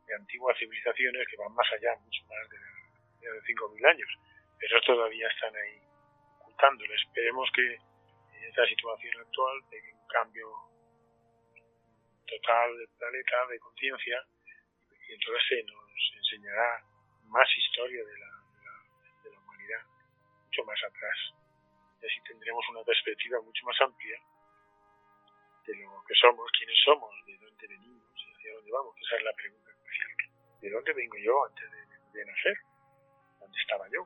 de 0.07 0.15
antiguas 0.15 0.57
civilizaciones 0.57 1.27
que 1.27 1.37
van 1.37 1.53
más 1.53 1.67
allá, 1.73 1.95
mucho 1.99 2.23
más 2.27 2.49
de, 2.49 3.29
de 3.29 3.41
5.000 3.41 3.89
años, 3.89 4.09
pero 4.57 4.81
todavía 4.81 5.27
están 5.27 5.53
ahí 5.55 5.81
ocultándolo. 6.39 6.93
Esperemos 6.93 7.49
que 7.53 7.75
en 7.75 8.43
esta 8.47 8.65
situación 8.65 9.19
actual 9.19 9.61
de 9.69 9.79
un 9.93 10.07
cambio 10.07 10.47
total 12.25 12.77
del 12.77 12.89
planeta, 12.97 13.47
de 13.47 13.59
conciencia, 13.59 14.23
y 15.07 15.13
entonces 15.13 15.43
se 15.49 15.63
nos 15.63 16.13
enseñará 16.15 16.81
más 17.25 17.47
historia 17.57 18.03
de 18.03 18.19
la 18.19 19.39
humanidad, 19.39 19.81
mucho 20.45 20.63
más 20.63 20.81
atrás 20.83 21.42
y 22.03 22.05
así 22.05 22.21
tendremos 22.27 22.67
una 22.69 22.83
perspectiva 22.83 23.39
mucho 23.41 23.65
más 23.65 23.79
amplia 23.79 24.19
de 25.65 25.75
lo 25.77 26.03
que 26.05 26.13
somos, 26.15 26.51
quiénes 26.51 26.75
somos, 26.83 27.09
de 27.25 27.37
dónde 27.37 27.67
venimos 27.67 28.11
y 28.17 28.33
hacia 28.33 28.53
dónde 28.55 28.71
vamos. 28.71 28.95
Esa 28.99 29.15
es 29.15 29.23
la 29.23 29.33
pregunta 29.33 29.71
crucial. 29.71 30.11
¿De 30.59 30.69
dónde 30.69 30.93
vengo 30.93 31.17
yo 31.17 31.45
antes 31.45 31.71
de, 32.11 32.25
nacer? 32.25 32.57
¿Dónde 33.39 33.57
estaba 33.57 33.87
yo? 33.89 34.05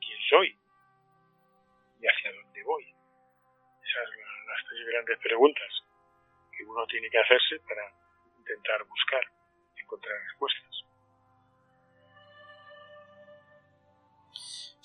¿Quién 0.00 0.18
soy? 0.28 0.58
¿Y 2.00 2.06
hacia 2.06 2.32
dónde 2.32 2.62
voy? 2.64 2.82
Esas 2.82 4.08
son 4.10 4.46
las 4.46 4.64
tres 4.68 4.86
grandes 4.86 5.18
preguntas 5.18 5.72
que 6.56 6.64
uno 6.64 6.86
tiene 6.88 7.08
que 7.08 7.18
hacerse 7.18 7.60
para 7.60 7.86
intentar 8.36 8.82
buscar 8.84 9.22
encontrar 9.76 10.18
respuestas. 10.22 10.69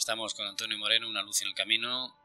Estamos 0.05 0.35
con 0.35 0.45
Antonio 0.45 0.77
Moreno, 0.77 1.09
Una 1.09 1.23
luz 1.23 1.41
en 1.41 1.47
el 1.47 1.55
camino. 1.55 2.15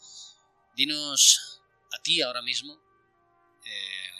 dinos 0.75 1.61
a 1.91 2.01
ti 2.01 2.21
ahora 2.21 2.41
mismo, 2.41 2.79
eh, 3.65 4.11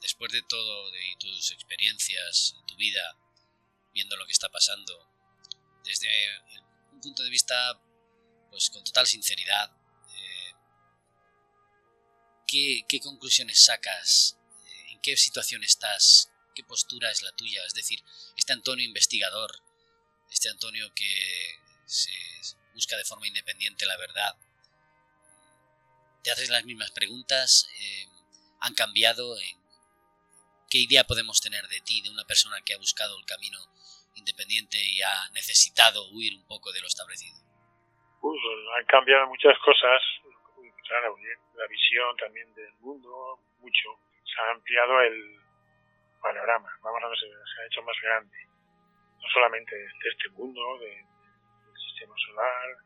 después 0.00 0.32
de 0.32 0.42
todo, 0.42 0.90
de 0.90 1.16
tus 1.18 1.50
experiencias 1.52 2.54
en 2.58 2.66
tu 2.66 2.76
vida, 2.76 3.16
viendo 3.92 4.16
lo 4.16 4.26
que 4.26 4.32
está 4.32 4.48
pasando, 4.48 5.08
desde 5.84 6.08
el 6.26 6.62
punto 7.02 7.22
de 7.22 7.30
vista, 7.30 7.54
pues 8.50 8.70
con 8.70 8.82
total 8.84 9.06
sinceridad, 9.06 9.70
eh, 10.16 10.54
¿qué, 12.88 13.00
conclusiones 13.00 13.62
sacas? 13.64 14.38
¿En 14.88 15.00
qué 15.00 15.16
situación 15.16 15.62
estás? 15.64 16.30
¿Qué 16.54 16.64
postura 16.64 17.10
es 17.10 17.22
la 17.22 17.32
tuya? 17.32 17.62
Es 17.66 17.74
decir, 17.74 18.02
este 18.36 18.52
Antonio 18.52 18.86
investigador, 18.86 19.62
este 20.30 20.48
Antonio 20.48 20.92
que 20.94 21.60
busca 22.74 22.96
de 22.96 23.04
forma 23.04 23.26
independiente 23.26 23.84
la 23.84 23.98
verdad, 23.98 24.34
te 26.22 26.30
haces 26.30 26.48
las 26.48 26.64
mismas 26.64 26.90
preguntas, 26.92 27.68
eh, 27.80 28.08
han 28.60 28.74
cambiado, 28.74 29.36
qué 30.70 30.78
idea 30.78 31.06
podemos 31.06 31.40
tener 31.40 31.66
de 31.68 31.80
ti, 31.80 32.00
de 32.00 32.10
una 32.10 32.24
persona 32.24 32.62
que 32.62 32.74
ha 32.74 32.78
buscado 32.78 33.18
el 33.18 33.26
camino 33.26 33.58
independiente 34.14 34.78
y 34.78 35.02
ha 35.02 35.30
necesitado 35.34 36.10
huir 36.12 36.34
un 36.36 36.46
poco 36.46 36.72
de 36.72 36.80
lo 36.80 36.86
establecido? 36.86 37.38
Pues 38.20 38.38
han 38.78 38.86
cambiado 38.86 39.26
muchas 39.26 39.58
cosas, 39.58 40.00
claro, 40.86 41.16
la 41.56 41.66
visión 41.66 42.16
también 42.16 42.52
del 42.54 42.72
mundo, 42.80 43.38
mucho. 43.58 43.88
Se 44.24 44.40
ha 44.40 44.50
ampliado 44.50 45.00
el 45.02 45.40
panorama, 46.20 46.70
vamos 46.82 47.02
a 47.02 47.08
ver, 47.08 47.18
se 47.18 47.62
ha 47.62 47.66
hecho 47.66 47.82
más 47.82 47.96
grande. 48.02 48.36
No 49.20 49.28
solamente 49.32 49.76
de 49.76 50.08
este 50.10 50.28
mundo, 50.30 50.78
del 50.78 51.04
sistema 51.78 52.14
solar, 52.26 52.76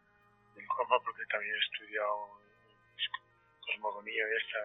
del 0.54 0.66
cosmos, 0.66 1.02
porque 1.04 1.24
también 1.26 1.54
he 1.54 1.58
estudiado 1.58 2.40
cosmogonía 3.60 4.24
esta 4.38 4.58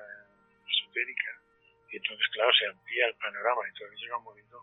esotérica, 0.67 1.32
y 1.91 1.97
entonces, 1.97 2.28
claro, 2.32 2.52
se 2.54 2.67
amplía 2.67 3.08
el 3.08 3.15
panorama, 3.15 3.62
entonces 3.67 4.00
llega 4.00 4.17
un 4.17 4.24
momento 4.24 4.58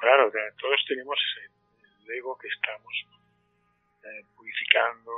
claro, 0.00 0.30
todos 0.58 0.84
tenemos 0.86 1.18
el 2.02 2.10
ego 2.10 2.36
que 2.38 2.48
estamos 2.48 2.92
eh, 4.04 4.24
purificando, 4.34 5.12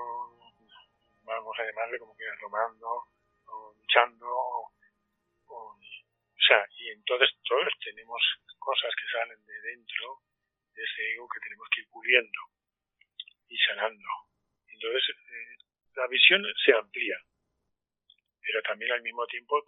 vamos 1.23 1.59
a 1.59 1.65
llamarle 1.65 1.99
como 1.99 2.17
quieras, 2.17 2.39
tomando, 2.41 2.89
o 3.47 3.75
luchando, 3.79 4.27
o, 4.27 5.79
sea, 6.47 6.67
y 6.79 6.91
entonces 6.91 7.31
todos 7.45 7.73
tenemos 7.85 8.21
cosas 8.59 8.91
que 8.97 9.11
salen 9.13 9.45
de 9.45 9.61
dentro 9.61 10.19
de 10.75 10.83
ese 10.83 11.13
ego 11.13 11.29
que 11.29 11.41
tenemos 11.41 11.69
que 11.71 11.81
ir 11.83 11.89
puliendo 11.89 12.41
y 13.49 13.57
sanando. 13.59 14.09
Entonces, 14.69 15.05
eh, 15.11 15.57
la 15.95 16.07
visión 16.09 16.43
se 16.65 16.73
amplía, 16.73 17.19
pero 18.41 18.63
también 18.63 18.93
al 18.93 19.03
mismo 19.03 19.27
tiempo, 19.27 19.63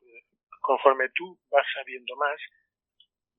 conforme 0.61 1.11
tú 1.11 1.39
vas 1.51 1.67
sabiendo 1.75 2.17
más, 2.17 2.41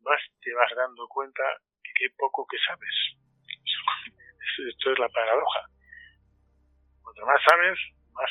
más 0.04 0.20
te 0.42 0.54
vas 0.54 0.72
dando 0.76 1.08
cuenta 1.08 1.44
de 1.84 1.90
qué 1.98 2.10
poco 2.18 2.46
que 2.48 2.58
sabes. 2.68 2.96
Esto 4.70 4.92
es 4.92 5.00
la 5.00 5.10
paradoja. 5.10 5.70
Cuanto 7.02 7.26
más 7.26 7.42
sabes, 7.48 7.80
más, 8.12 8.30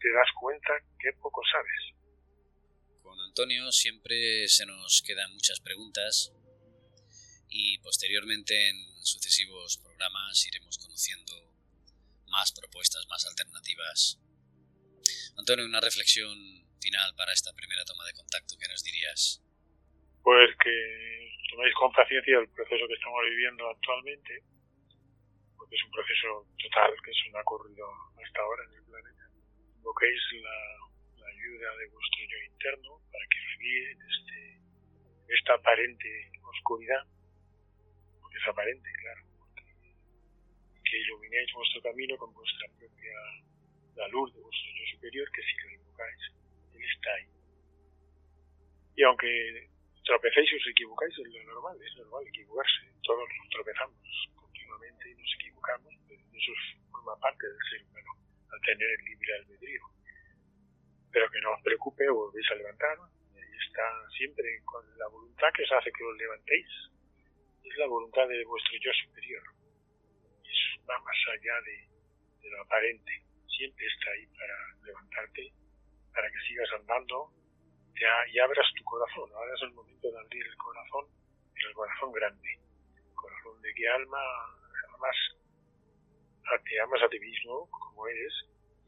te 0.00 0.12
das 0.12 0.28
cuenta 0.40 0.72
qué 0.98 1.12
poco 1.20 1.42
sabes. 1.50 3.02
Con 3.02 3.18
Antonio 3.20 3.70
siempre 3.72 4.48
se 4.48 4.66
nos 4.66 5.02
quedan 5.06 5.32
muchas 5.32 5.60
preguntas 5.60 6.32
y 7.48 7.78
posteriormente 7.78 8.70
en 8.70 9.04
sucesivos 9.04 9.78
programas 9.78 10.46
iremos 10.46 10.78
conociendo 10.78 11.52
más 12.28 12.52
propuestas, 12.52 13.06
más 13.08 13.26
alternativas. 13.26 14.18
Antonio, 15.36 15.66
una 15.66 15.80
reflexión 15.80 16.36
final 16.80 17.14
para 17.14 17.32
esta 17.32 17.52
primera 17.52 17.84
toma 17.84 18.04
de 18.06 18.14
contacto, 18.14 18.56
¿qué 18.58 18.68
nos 18.68 18.82
dirías? 18.82 19.42
Pues 20.22 20.56
que 20.62 20.74
toméis 21.50 21.74
con 21.74 21.92
paciencia 21.92 22.38
el 22.38 22.48
proceso 22.48 22.86
que 22.86 22.94
estamos 22.94 23.20
viviendo 23.30 23.68
actualmente, 23.68 24.42
porque 25.56 25.74
es 25.74 25.84
un 25.84 25.90
proceso 25.90 26.46
total 26.62 26.94
que 27.04 27.12
se 27.12 27.28
nos 27.30 27.36
ha 27.36 27.42
ocurrido 27.42 27.86
hasta 28.22 28.40
ahora 28.40 28.62
en 28.64 28.74
el 28.78 28.84
planeta. 28.84 29.24
Invoquéis 29.76 30.22
la, 30.42 30.58
la 31.18 31.26
ayuda 31.26 31.76
de 31.76 31.86
vuestro 31.88 32.20
yo 32.30 32.38
interno 32.52 32.90
para 33.10 33.24
que 33.30 33.38
revíe 33.52 33.90
este, 33.90 35.34
esta 35.34 35.54
aparente 35.54 36.30
oscuridad 36.42 37.04
es 38.42 38.48
aparente, 38.48 38.88
claro, 39.00 39.22
que 40.84 40.98
iluminéis 40.98 41.52
vuestro 41.54 41.82
camino 41.82 42.16
con 42.16 42.32
vuestra 42.32 42.66
propia, 42.78 43.12
la 43.96 44.08
luz 44.08 44.34
de 44.34 44.40
vuestro 44.40 44.70
yo 44.70 44.94
superior, 44.94 45.30
que 45.32 45.42
si 45.42 45.60
lo 45.62 45.70
invocáis, 45.70 46.22
Él 46.74 46.82
está 46.82 47.10
ahí. 47.14 47.26
Y 48.96 49.02
aunque 49.02 49.68
tropecéis 50.04 50.52
y 50.52 50.56
os 50.56 50.68
equivocáis, 50.68 51.18
es 51.18 51.28
lo 51.28 51.42
normal, 51.44 51.76
es 51.82 51.96
normal 51.96 52.26
equivocarse, 52.26 52.92
todos 53.02 53.28
nos 53.38 53.48
tropezamos 53.50 54.28
continuamente 54.34 55.10
y 55.10 55.14
nos 55.14 55.34
equivocamos, 55.34 55.94
eso 56.10 56.52
forma 56.90 57.16
parte 57.18 57.46
del 57.46 57.58
ser 57.70 57.82
humano, 57.84 58.10
al 58.50 58.60
tener 58.60 58.88
el 58.90 59.04
libre 59.04 59.34
albedrío. 59.38 59.82
Pero 61.12 61.30
que 61.30 61.40
no 61.40 61.52
os 61.52 61.62
preocupe, 61.62 62.08
volvéis 62.08 62.50
a 62.50 62.54
levantar, 62.54 62.98
y 63.34 63.38
ahí 63.38 63.56
está 63.68 63.84
siempre 64.16 64.62
con 64.64 64.82
la 64.98 65.08
voluntad 65.08 65.52
que 65.54 65.62
os 65.62 65.72
hace 65.72 65.92
que 65.92 66.04
os 66.04 66.16
levantéis, 66.16 66.68
es 67.64 67.76
la 67.78 67.86
voluntad 67.86 68.28
de 68.28 68.44
vuestro 68.44 68.72
yo 68.80 68.90
superior. 69.06 69.42
Eso 70.42 70.84
va 70.88 70.98
más 71.00 71.16
allá 71.30 71.60
de, 71.62 72.50
lo 72.50 72.60
aparente. 72.62 73.12
Siempre 73.46 73.86
está 73.86 74.10
ahí 74.10 74.26
para 74.26 74.56
levantarte, 74.84 75.52
para 76.12 76.28
que 76.30 76.40
sigas 76.48 76.68
andando 76.80 77.32
y 78.32 78.38
abras 78.38 78.66
tu 78.76 78.84
corazón. 78.84 79.30
Ahora 79.34 79.54
es 79.54 79.62
el 79.62 79.72
momento 79.72 80.10
de 80.10 80.18
abrir 80.18 80.46
el 80.46 80.56
corazón, 80.56 81.06
el 81.54 81.74
corazón 81.74 82.12
grande, 82.12 82.58
el 82.96 83.14
corazón 83.14 83.60
de 83.62 83.74
que 83.74 83.88
alma 83.88 84.18
amas, 84.94 85.16
te 86.64 86.80
amas 86.80 87.02
a 87.02 87.08
ti 87.08 87.18
mismo 87.18 87.68
como 87.70 88.06
eres 88.08 88.32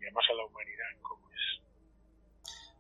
y 0.01 0.07
amas 0.07 0.25
a 0.31 0.35
la 0.35 0.45
humanidad 0.45 0.87
como 1.03 1.31
es. 1.31 1.61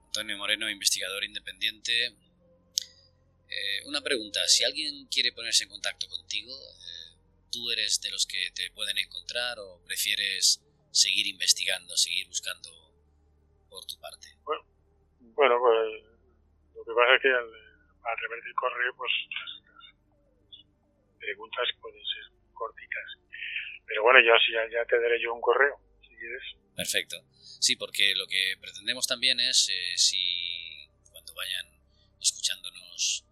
Antonio 0.06 0.38
Moreno, 0.38 0.70
investigador 0.70 1.24
independiente, 1.24 2.06
eh, 2.06 3.82
una 3.86 4.00
pregunta, 4.00 4.40
si 4.48 4.64
alguien 4.64 5.06
quiere 5.06 5.32
ponerse 5.32 5.64
en 5.64 5.70
contacto 5.70 6.08
contigo, 6.08 6.52
eh, 6.52 7.16
¿tú 7.50 7.70
eres 7.70 8.00
de 8.00 8.10
los 8.10 8.26
que 8.26 8.50
te 8.54 8.70
pueden 8.72 8.98
encontrar 8.98 9.58
o 9.58 9.80
prefieres 9.84 10.60
seguir 10.90 11.26
investigando, 11.26 11.96
seguir 11.96 12.26
buscando 12.26 12.70
por 13.68 13.84
tu 13.86 13.98
parte? 14.00 14.28
Bueno, 14.44 14.64
bueno 15.20 15.58
pues 15.60 16.13
lo 16.86 16.94
que 16.94 16.98
pasa 17.00 17.14
es 17.16 17.22
que 17.22 17.28
al, 17.28 17.48
a 18.04 18.16
través 18.16 18.44
del 18.44 18.54
correo, 18.54 18.96
pues 18.96 19.12
las, 19.30 19.64
preguntas 21.18 21.68
pueden 21.80 22.04
ser 22.04 22.24
cortitas. 22.52 23.08
Pero 23.86 24.02
bueno, 24.02 24.20
ya, 24.20 24.36
ya 24.70 24.84
te 24.84 25.00
daré 25.00 25.20
yo 25.22 25.32
un 25.32 25.40
correo, 25.40 25.80
si 26.02 26.14
quieres. 26.16 26.42
Perfecto. 26.76 27.16
Sí, 27.60 27.76
porque 27.76 28.14
lo 28.14 28.26
que 28.26 28.56
pretendemos 28.60 29.06
también 29.06 29.40
es, 29.40 29.70
eh, 29.70 29.96
si 29.96 30.90
cuando 31.10 31.32
vayan 31.34 31.66
escuchándonos 32.20 33.24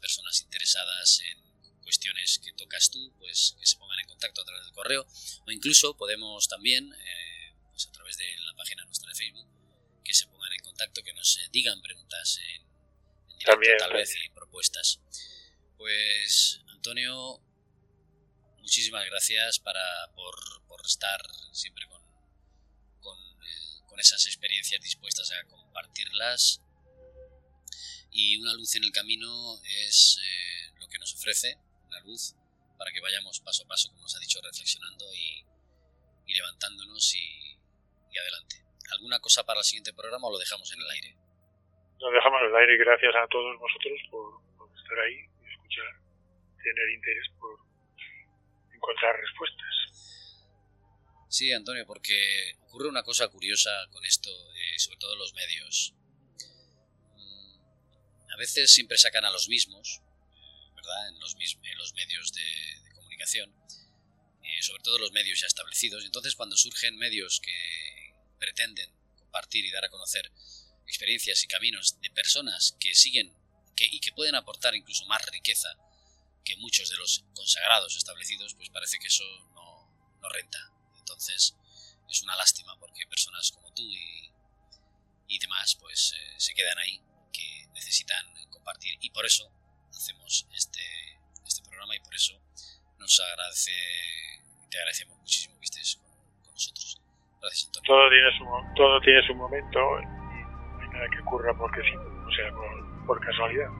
personas 0.00 0.40
interesadas 0.42 1.22
en 1.30 1.82
cuestiones 1.82 2.40
que 2.44 2.52
tocas 2.52 2.90
tú, 2.90 3.12
pues 3.18 3.56
que 3.58 3.66
se 3.66 3.76
pongan 3.76 4.00
en 4.00 4.06
contacto 4.06 4.40
a 4.40 4.44
través 4.44 4.64
del 4.64 4.74
correo 4.74 5.06
o 5.46 5.50
incluso 5.50 5.96
podemos 5.96 6.48
también, 6.48 6.92
eh, 6.92 7.54
pues 7.70 7.86
a 7.86 7.92
través 7.92 8.16
de 8.16 8.26
la 8.44 8.54
página 8.54 8.84
nuestra 8.84 9.08
de 9.08 9.14
Facebook, 9.14 9.48
que 10.04 10.14
se 10.14 10.26
pongan 10.26 10.52
en 10.52 10.60
contacto, 10.60 11.02
que 11.02 11.12
nos 11.12 11.38
eh, 11.38 11.48
digan 11.52 11.80
preguntas 11.82 12.40
directo 13.44 13.84
tal 13.84 13.92
vez 13.92 14.14
y 14.16 14.28
propuestas. 14.30 15.00
Pues 15.76 16.60
Antonio, 16.68 17.40
muchísimas 18.58 19.04
gracias 19.06 19.58
para, 19.58 20.12
por, 20.14 20.34
por 20.66 20.84
estar 20.86 21.20
siempre 21.52 21.86
con, 21.88 22.02
con, 23.00 23.18
eh, 23.18 23.82
con 23.86 23.98
esas 23.98 24.26
experiencias 24.26 24.80
dispuestas 24.82 25.30
a 25.32 25.48
compartirlas 25.48 26.60
y 28.12 28.36
una 28.38 28.52
luz 28.54 28.74
en 28.74 28.84
el 28.84 28.92
camino 28.92 29.60
es 29.64 30.18
eh, 30.22 30.72
lo 30.78 30.88
que 30.88 30.98
nos 30.98 31.14
ofrece, 31.14 31.56
una 31.86 32.00
luz 32.00 32.34
para 32.76 32.90
que 32.92 33.00
vayamos 33.00 33.40
paso 33.40 33.62
a 33.64 33.68
paso, 33.68 33.88
como 33.90 34.02
nos 34.02 34.16
ha 34.16 34.18
dicho, 34.18 34.40
reflexionando 34.42 35.04
y, 35.14 35.44
levantándonos 36.32 37.14
y, 37.14 37.56
adelante. 38.18 38.64
¿Alguna 38.92 39.20
cosa 39.20 39.44
para 39.44 39.60
el 39.60 39.64
siguiente 39.64 39.92
programa 39.94 40.26
o 40.26 40.32
lo 40.32 40.38
dejamos 40.38 40.70
en 40.72 40.80
el 40.80 40.90
aire? 40.90 41.16
Lo 42.00 42.10
dejamos 42.10 42.40
en 42.42 42.48
el 42.48 42.56
aire 42.56 42.76
gracias 42.78 43.14
a 43.14 43.26
todos 43.28 43.58
vosotros 43.58 44.00
por, 44.10 44.40
estar 44.76 44.98
ahí 45.00 45.20
y 45.20 45.52
escuchar, 45.52 45.92
tener 46.62 46.90
interés 46.90 47.28
por 47.38 47.58
encontrar 48.74 49.16
respuestas. 49.20 49.74
Sí, 51.28 51.52
Antonio, 51.52 51.86
porque 51.86 52.54
ocurre 52.62 52.88
una 52.88 53.02
cosa 53.02 53.28
curiosa 53.28 53.70
con 53.92 54.04
esto, 54.04 54.30
eh, 54.30 54.78
sobre 54.78 54.98
todo 54.98 55.14
los 55.16 55.34
medios 55.34 55.94
a 58.32 58.36
veces 58.36 58.72
siempre 58.72 58.96
sacan 58.96 59.24
a 59.24 59.30
los 59.30 59.48
mismos, 59.48 60.00
¿verdad? 60.74 61.08
En 61.08 61.20
los, 61.20 61.34
en 61.34 61.78
los 61.78 61.92
medios 61.94 62.32
de, 62.32 62.92
comunicación, 62.94 63.54
y 64.42 64.62
sobre 64.62 64.82
todo 64.82 64.98
los 64.98 65.12
medios 65.12 65.40
ya 65.40 65.46
establecidos. 65.46 66.04
Entonces, 66.04 66.34
cuando 66.34 66.56
surgen 66.56 66.96
medios 66.96 67.40
que 67.40 68.14
pretenden 68.38 68.90
compartir 69.16 69.64
y 69.64 69.70
dar 69.70 69.84
a 69.84 69.90
conocer 69.90 70.30
experiencias 70.90 71.42
y 71.44 71.46
caminos 71.46 72.00
de 72.00 72.10
personas 72.10 72.76
que 72.80 72.94
siguen 72.94 73.32
que, 73.76 73.86
y 73.86 74.00
que 74.00 74.12
pueden 74.12 74.34
aportar 74.34 74.74
incluso 74.74 75.06
más 75.06 75.24
riqueza 75.26 75.68
que 76.44 76.56
muchos 76.56 76.90
de 76.90 76.96
los 76.96 77.24
consagrados 77.34 77.96
establecidos, 77.96 78.54
pues 78.54 78.68
parece 78.70 78.98
que 78.98 79.06
eso 79.06 79.24
no, 79.54 80.28
renta. 80.28 80.58
Entonces, 80.98 81.56
es 82.08 82.22
una 82.22 82.36
lástima 82.36 82.78
porque 82.78 83.06
personas 83.06 83.50
como 83.52 83.72
tú 83.72 83.82
y, 83.82 84.30
y 85.28 85.38
demás, 85.38 85.76
pues 85.80 86.12
eh, 86.12 86.34
se 86.36 86.54
quedan 86.54 86.78
ahí 86.78 87.00
que 87.32 87.66
necesitan 87.74 88.26
compartir 88.50 88.96
y 89.00 89.10
por 89.10 89.24
eso 89.24 89.50
hacemos 89.96 90.46
este, 90.52 90.82
este 91.46 91.62
programa 91.62 91.96
y 91.96 92.00
por 92.00 92.14
eso 92.14 92.40
nos 92.98 93.18
agradece, 93.20 93.72
te 94.70 94.78
agradecemos 94.78 95.18
muchísimo 95.18 95.58
que 95.58 95.64
estés 95.64 95.96
con, 95.96 96.52
nosotros. 96.52 97.00
Gracias, 97.40 97.66
Antonio. 97.66 97.88
Todo 97.88 98.10
tiene 98.10 98.38
su, 98.38 98.74
todo 98.76 99.00
tiene 99.00 99.26
su 99.26 99.34
momento 99.34 100.19
nada 101.00 101.10
que 101.10 101.22
ocurra 101.22 101.54
porque 101.54 101.80
sí, 101.82 101.96
o 101.96 102.30
sea, 102.30 102.52
por, 102.52 103.06
por 103.06 103.20
casualidad. 103.20 103.70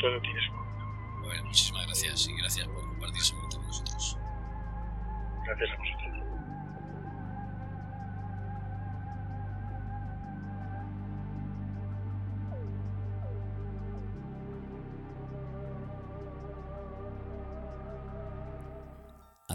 Todo 0.00 0.20
tiene 0.20 0.40
su 0.46 0.52
momento. 0.52 0.84
Bueno, 1.22 1.44
muchísimas 1.44 1.86
gracias 1.86 2.28
y 2.28 2.36
gracias 2.36 2.68
por 2.68 2.88
compartir 2.88 3.20
ese 3.20 3.34
momento 3.34 3.56
con 3.56 3.66
nosotros. 3.66 4.18
Gracias 5.46 5.70
a 5.70 5.76
vosotros. 5.76 6.10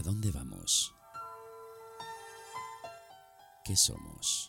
dónde 0.06 0.32
vamos? 0.32 0.94
¿Qué 3.64 3.76
somos? 3.76 4.45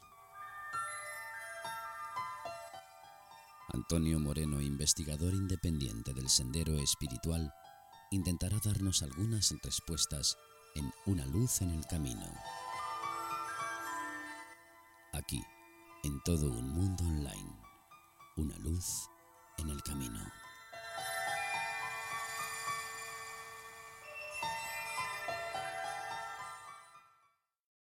Antonio 3.89 4.19
Moreno, 4.19 4.61
investigador 4.61 5.33
independiente 5.33 6.13
del 6.13 6.29
Sendero 6.29 6.75
Espiritual, 6.75 7.53
intentará 8.11 8.59
darnos 8.59 9.05
algunas 9.05 9.55
respuestas 9.63 10.37
en 10.75 10.91
Una 11.07 11.25
luz 11.27 11.63
en 11.63 11.71
el 11.71 11.87
camino. 11.87 12.27
Aquí, 15.13 15.41
en 16.03 16.21
todo 16.25 16.51
un 16.51 16.69
mundo 16.73 17.05
online, 17.05 17.61
una 18.35 18.59
luz 18.59 19.09
en 19.59 19.71
el 19.71 19.81
camino. 19.85 20.19